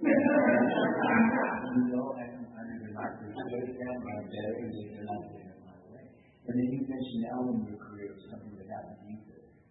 [1.71, 2.43] You know, I'm
[2.91, 6.03] not persuading them, I'm better, and they're not doing it my way.
[6.45, 9.23] And then you mentioned now in your career, something that happened to you,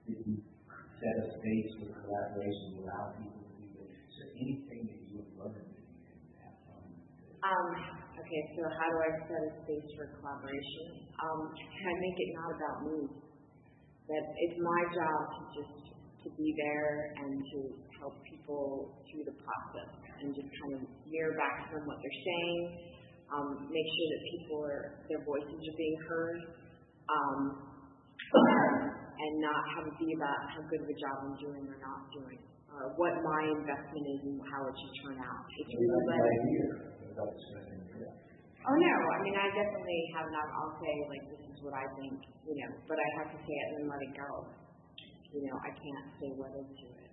[0.09, 0.41] that you
[0.97, 3.93] set a space for collaboration, allow people to do that.
[4.17, 6.89] So anything that you have learned that you have fun.
[7.45, 8.00] Um,
[8.31, 11.03] okay, so how do I set a space for collaboration?
[11.19, 12.99] Um, can I make it not about me?
[14.07, 15.75] That it's my job to just
[16.23, 17.59] to be there and to
[17.99, 19.91] help people through the process
[20.23, 22.63] and just kind of mirror back to them what they're saying,
[23.35, 26.39] um, make sure that people are their voices are being heard,
[27.11, 27.41] um,
[28.31, 32.07] and not have it be about how good of a job I'm doing or not
[32.15, 32.39] doing,
[32.79, 35.43] or what my investment is and how it should turn out.
[35.51, 37.80] It's really
[38.61, 40.47] Oh no, I mean I definitely have not.
[40.53, 43.57] I'll say like this is what I think, you know, but I have to say
[43.57, 44.31] it and let it go.
[45.33, 47.11] You know, I can't say what is to it.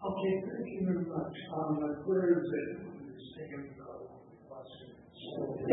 [0.00, 1.36] Okay, thank you very much.
[1.52, 2.90] Um, my query is that
[3.36, 4.00] taking uh,
[4.48, 4.96] questions.
[5.12, 5.68] So, we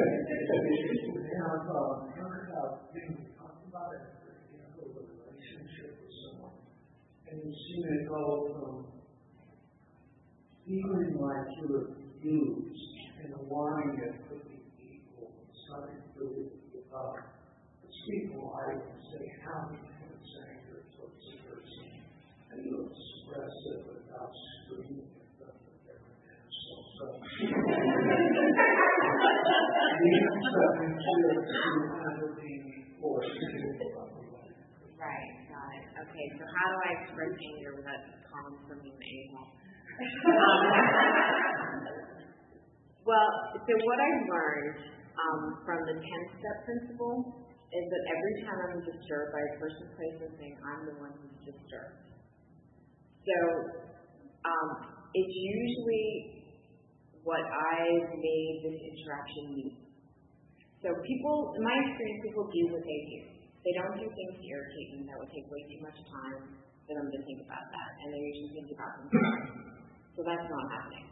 [1.32, 4.04] have, um, talked about being, talked about it,
[4.52, 6.60] you know, a relationship with someone.
[7.32, 8.97] And you've seen it go from
[10.68, 11.88] feeling like you're
[12.20, 12.82] use
[13.24, 15.32] and align it with the equal,
[15.70, 17.24] something to do with, uh,
[18.12, 21.88] equal items, say how many tenants anger towards a person.
[22.52, 26.80] And you express it without screaming at them with every pencil.
[27.00, 27.16] So.
[30.04, 30.52] You have
[32.12, 32.44] to to
[33.56, 34.52] do something that.
[35.00, 35.86] Right, got it.
[35.96, 39.67] Okay, so how do I express anger without calling somebody an
[39.98, 40.66] a-hole?
[43.10, 44.78] well, so what I've learned
[45.18, 50.18] um, from the 10-step principle is that every time I'm disturbed by a person, place,
[50.24, 52.00] or thing, I'm the one who's disturbed.
[53.28, 53.38] So
[54.48, 54.70] um,
[55.12, 56.38] it's usually
[57.28, 59.76] what I've made this interaction mean.
[60.80, 63.20] So people, in my experience, people do what they do.
[63.68, 66.56] They don't do things to irritate me that would take way too much time
[66.88, 69.87] for them to think about that, and they usually think about themselves.
[70.18, 71.06] So that's not happening.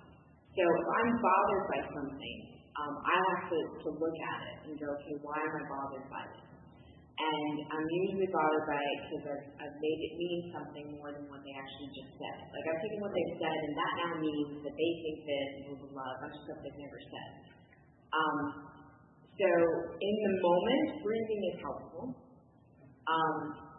[0.57, 2.37] So if I'm bothered by something,
[2.73, 6.07] um, I have to, to look at it and go, okay, why am I bothered
[6.09, 6.49] by this?
[7.15, 11.29] And I'm usually bothered by it because I've, I've made it mean something more than
[11.31, 12.37] what they actually just said.
[12.49, 15.77] Like I've taken what they've said, and that now means that they think this, blah,
[15.79, 17.31] blah, blah, a bunch of stuff they've never said.
[18.09, 18.37] Um,
[19.37, 19.49] so
[20.01, 22.05] in the moment, breathing is helpful.
[23.05, 23.35] Um,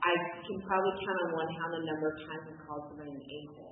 [0.06, 3.20] I can probably count on one hand the number of times I've called somebody an
[3.20, 3.65] a-hole.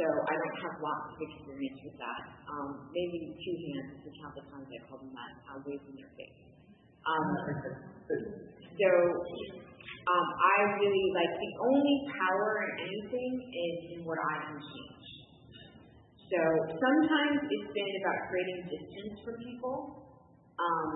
[0.00, 2.22] So I don't have lots of experience with that.
[2.48, 6.08] Um, maybe two hands to count the times I called them that, uh, waving their
[6.16, 6.40] face.
[7.04, 7.28] Um,
[8.08, 14.56] so um, I really like the only power in anything is in what I can
[14.56, 15.08] change.
[16.32, 19.76] So sometimes it's been about creating distance from people,
[20.56, 20.88] um,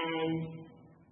[0.00, 0.64] and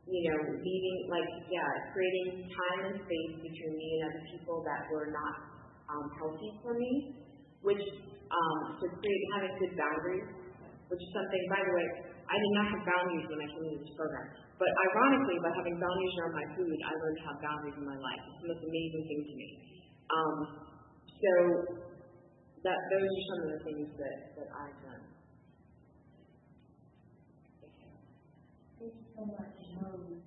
[0.08, 4.88] you know, leaving like yeah, creating time and space between me and other people that
[4.88, 5.51] were not
[5.93, 7.20] um, healthy for me,
[7.61, 7.84] which
[8.32, 10.26] um, so create having good boundaries,
[10.88, 11.43] which is something.
[11.53, 11.86] By the way,
[12.24, 14.26] I did not have boundaries when I came into this program.
[14.57, 17.99] But ironically, by having boundaries around my food, I learned to have boundaries in my
[17.99, 18.22] life.
[18.24, 19.49] It's the most amazing thing to me.
[20.09, 20.36] Um,
[21.12, 21.32] so
[22.62, 25.03] that those are some of the things that, that I've done.
[28.78, 29.59] Thank you so much.
[29.82, 30.22] Um,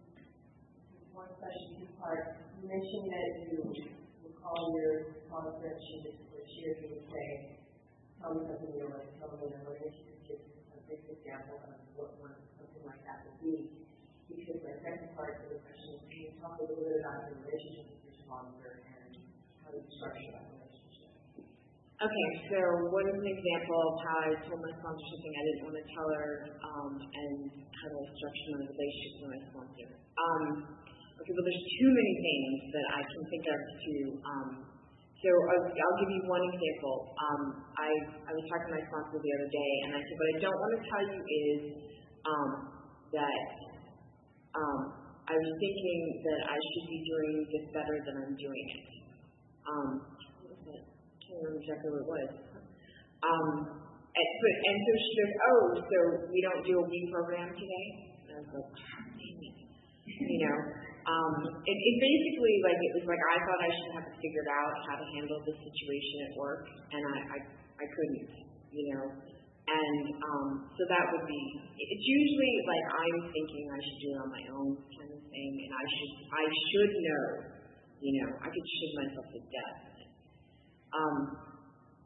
[1.16, 2.44] one question, two parts.
[2.60, 7.60] You mentioned that you would call your conference, you just would cheer, you would say,
[8.24, 10.40] tell me something you like, tell me a relationship,
[10.72, 13.84] a big example of what one, something like that would be.
[14.32, 17.28] Because the second part of the question is, can you talk a little bit about
[17.28, 19.12] your relationship with your sponsor and
[19.60, 20.56] how you structure that?
[21.96, 22.60] Okay, so
[22.92, 25.86] what is an example of how I told my sponsor something I didn't want to
[25.96, 27.36] tell her, um, and
[27.72, 29.90] how I structure my relationship with my sponsor?
[29.96, 30.44] Um,
[31.16, 33.94] okay, well, there's too many things that I can think of to.
[34.28, 34.75] Um,
[35.26, 36.96] so I'll, I'll give you one example.
[37.18, 37.42] Um,
[37.82, 37.90] I
[38.30, 40.60] I was talking to my sponsor the other day, and I said, what I don't
[40.62, 41.60] want to tell you is
[42.30, 42.50] um,
[43.10, 43.46] that
[44.54, 44.80] um,
[45.26, 48.86] I was thinking that I should be doing this better than I'm doing it.
[49.66, 49.90] Um,
[51.26, 52.30] can't remember exactly what it was.
[53.26, 53.48] Um,
[54.14, 55.98] and, but, and so she goes, oh, so
[56.30, 57.88] we don't do a week program today?
[58.22, 58.70] And I was like,
[59.18, 59.58] it.
[60.06, 60.58] You know,
[61.06, 64.74] um, it, it basically, like, it was like I thought I should have figured out
[64.90, 67.38] how to handle the situation at work, and I, I,
[67.78, 68.30] I couldn't,
[68.74, 69.06] you know.
[69.66, 71.42] And um, so that would be,
[71.74, 75.52] it's usually like I'm thinking I should do it on my own kind of thing,
[75.66, 77.26] and I should, I should know,
[77.98, 79.80] you know, I could shoot myself to death.
[80.94, 81.18] Um,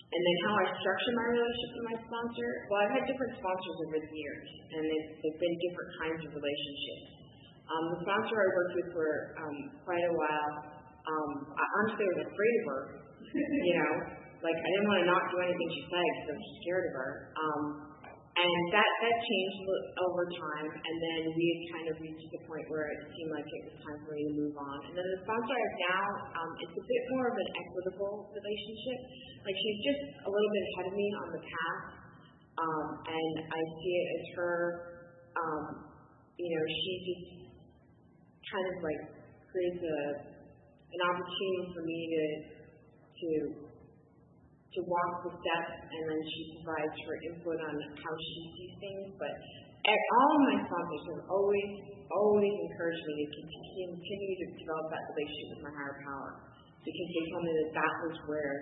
[0.10, 2.50] and then how I structure my relationship with my sponsor.
[2.72, 6.30] Well, I've had different sponsors over the years, and it's, they've been different kinds of
[6.34, 7.19] relationships.
[7.70, 9.10] Um, the sponsor I worked with for
[9.46, 10.54] um, quite a while,
[11.06, 12.82] um, I honestly was afraid of her.
[13.70, 13.94] you know,
[14.42, 16.94] like I didn't want to not do anything she said because I was scared of
[16.98, 17.12] her.
[17.38, 17.64] Um,
[18.40, 19.62] and that that changed
[20.00, 23.44] over time, and then we had kind of reached the point where it seemed like
[23.44, 24.78] it was time for me to move on.
[24.88, 26.06] And then the sponsor I have now,
[26.40, 29.00] um, it's a bit more of an equitable relationship.
[29.44, 31.84] Like she's just a little bit ahead of me on the path,
[32.64, 34.56] um, and I see it as her.
[35.36, 35.64] Um,
[36.40, 37.39] you know, she just
[38.50, 39.02] kind of like
[39.50, 40.00] creates a
[40.90, 42.26] an opportunity for me to
[43.20, 43.30] to
[44.70, 49.18] to walk the steps, and then she provides her input on how she sees things.
[49.18, 49.34] But
[49.90, 51.72] at all my sponsors have always,
[52.14, 56.30] always encouraged me to continue to develop that relationship with my higher power
[56.86, 58.54] because they told me that that was where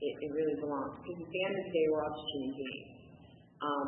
[0.00, 0.96] it, it really belongs.
[1.04, 2.88] Because at the end of the day, we're all just human beings.
[3.60, 3.86] Um,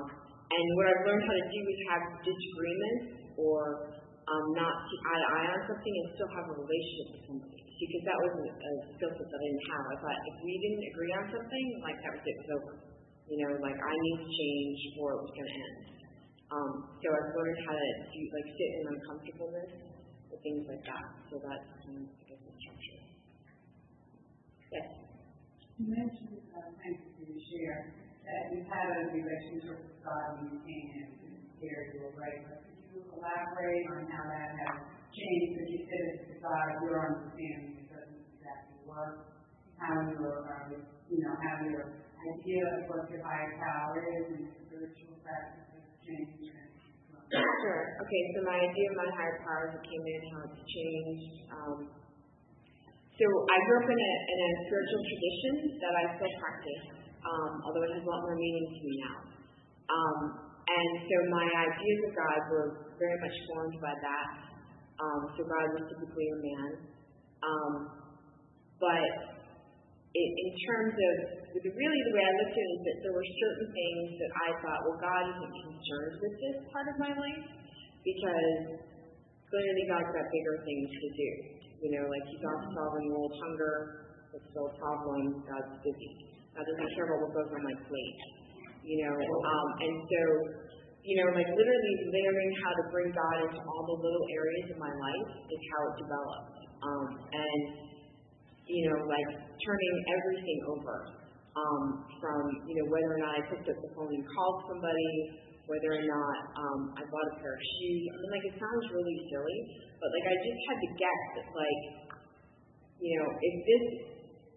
[0.49, 3.05] and what I've learned how to do is have disagreements
[3.41, 3.63] or
[4.29, 7.59] um, not see eye to eye on something and still have a relationship with somebody
[7.79, 9.85] because that was a, skill set that I didn't have.
[9.87, 12.79] I thought if we didn't agree on something, like that was it, was.
[13.29, 15.79] You know, like I need to change or it was going to end.
[16.49, 19.73] Um, so I've learned how to do, like sit in uncomfortableness
[20.33, 21.07] and things like that.
[21.29, 23.01] So that's kind of, I guess, the structure.
[24.73, 24.89] Yes.
[25.77, 27.81] You mentioned, uh, thank you for your share,
[28.25, 31.13] that you had a relationship with God when you came and
[31.61, 32.68] here you right.
[33.19, 34.79] Elaborate on how that has
[35.11, 35.59] changed?
[35.59, 39.35] Because you said it's God, your understanding, it doesn't exactly work.
[39.79, 40.75] How your, uh,
[41.11, 46.51] you know, how your idea of what your higher power is and spiritual practices changed.
[47.29, 47.83] Sure.
[48.01, 51.35] Okay, so my idea of my higher powers that came in, how it's changed.
[51.53, 51.79] Um,
[53.19, 56.85] so I grew up in a, in a spiritual tradition that I still practice,
[57.21, 59.19] um, although it has a lot more meaning to me now.
[59.93, 60.19] Um,
[60.57, 62.69] and so my ideas of God were
[62.99, 64.29] very much formed by that.
[64.99, 66.71] Um, so God was typically a man.
[67.39, 67.73] Um,
[68.83, 69.11] but
[70.15, 71.15] it, in terms of,
[71.63, 74.49] really the way I looked at it is that there were certain things that I
[74.63, 77.45] thought, well, God isn't concerned with this part of my life
[78.03, 78.83] because
[79.49, 81.31] clearly God's got bigger things to do.
[81.79, 83.75] You know, like He's off solving world hunger,
[84.35, 86.11] it's still a problem, God's busy.
[86.53, 88.21] God doesn't care about what goes on my plate.
[88.83, 90.23] You know, um, and so,
[91.09, 94.79] you know, like literally learning how to bring God into all the little areas of
[94.79, 96.57] my life is how it developed.
[96.85, 97.63] Um, and
[98.69, 99.29] you know, like
[99.65, 100.97] turning everything over.
[101.59, 105.11] Um, from, you know, whether or not I picked up the phone and called somebody,
[105.67, 108.03] whether or not um, I bought a pair of shoes.
[108.09, 109.59] I mean, like, it sounds really silly,
[109.99, 111.83] but, like, I just had to guess that, like,
[113.03, 113.85] you know, if this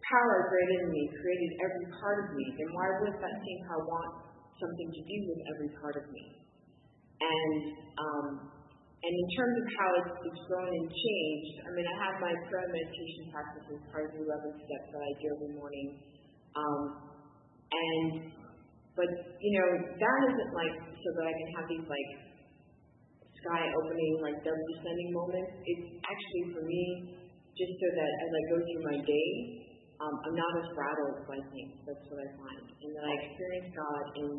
[0.05, 3.81] power greater than me created every part of me, then why would that same power
[3.81, 4.11] want
[4.61, 6.40] something to do with every part of me?
[7.21, 7.53] And,
[8.01, 8.25] um,
[9.01, 12.33] and in terms of how it's, it's grown and changed, I mean, I have my
[12.49, 15.87] prayer meditation practices, part of the 11 steps that I do every morning.
[16.57, 16.81] Um,
[17.69, 18.09] and,
[18.97, 22.09] but, you know, that isn't like so that I can have these like
[23.41, 25.51] sky opening, like double descending moments.
[25.65, 26.83] It's actually for me
[27.57, 29.29] just so that as I go through my day,
[30.01, 31.77] um, I'm not as rattled by things.
[31.85, 32.65] That's what I find.
[32.69, 34.29] And that I experience God in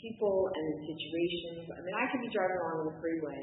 [0.00, 1.64] people and in situations.
[1.72, 3.42] I mean, I could be driving along the freeway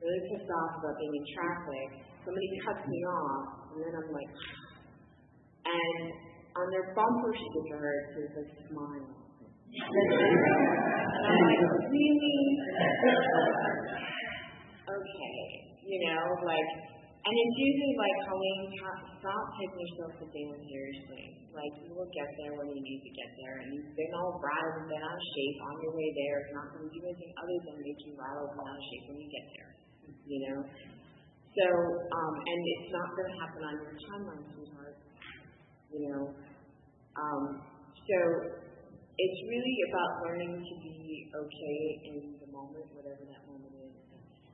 [0.00, 1.88] really pissed off about being in traffic.
[2.24, 4.32] Somebody cuts me off, and then I'm like,
[5.76, 6.00] and
[6.56, 9.12] on their bumper sticker it says like smile.
[9.12, 10.16] and
[11.28, 12.40] I'm like, really?
[14.96, 15.38] okay,
[15.84, 16.70] you know, like,
[17.20, 18.62] and it's usually like, Colleen,
[19.20, 21.24] stop taking yourself so seriously.
[21.52, 24.40] Like, you will get there when you need to get there, and you've been all
[24.40, 26.36] rattled and been out of shape on your way there.
[26.46, 29.04] It's not going to do anything other than make you rattled and out of shape
[29.12, 29.70] when you get there
[30.26, 30.58] you know.
[30.62, 34.96] So, um, and it's not going to happen on your timeline, sweetheart.
[35.90, 36.22] You know.
[37.18, 37.42] Um,
[37.98, 38.18] so
[39.18, 43.94] it's really about learning to be okay in the moment, whatever that moment is,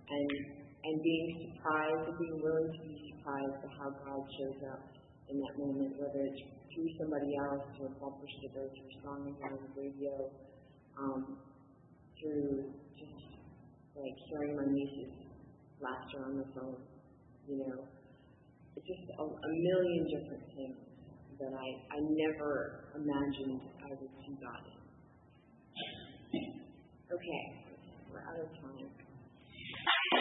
[0.09, 4.87] and and being surprised and being willing to be surprised at how God shows up
[5.27, 9.53] in that moment, whether it's through somebody else, through a bumper sticker, through song on
[9.59, 10.31] the radio,
[10.95, 11.39] um,
[12.23, 13.19] through just
[13.99, 15.11] like hearing my niece's
[15.83, 16.79] laughter on the phone,
[17.51, 17.83] you know.
[18.77, 20.79] It's just a, a million different things
[21.41, 24.81] that I, I never imagined I would see God in.
[27.11, 27.43] Okay,
[28.13, 28.96] we're out of time.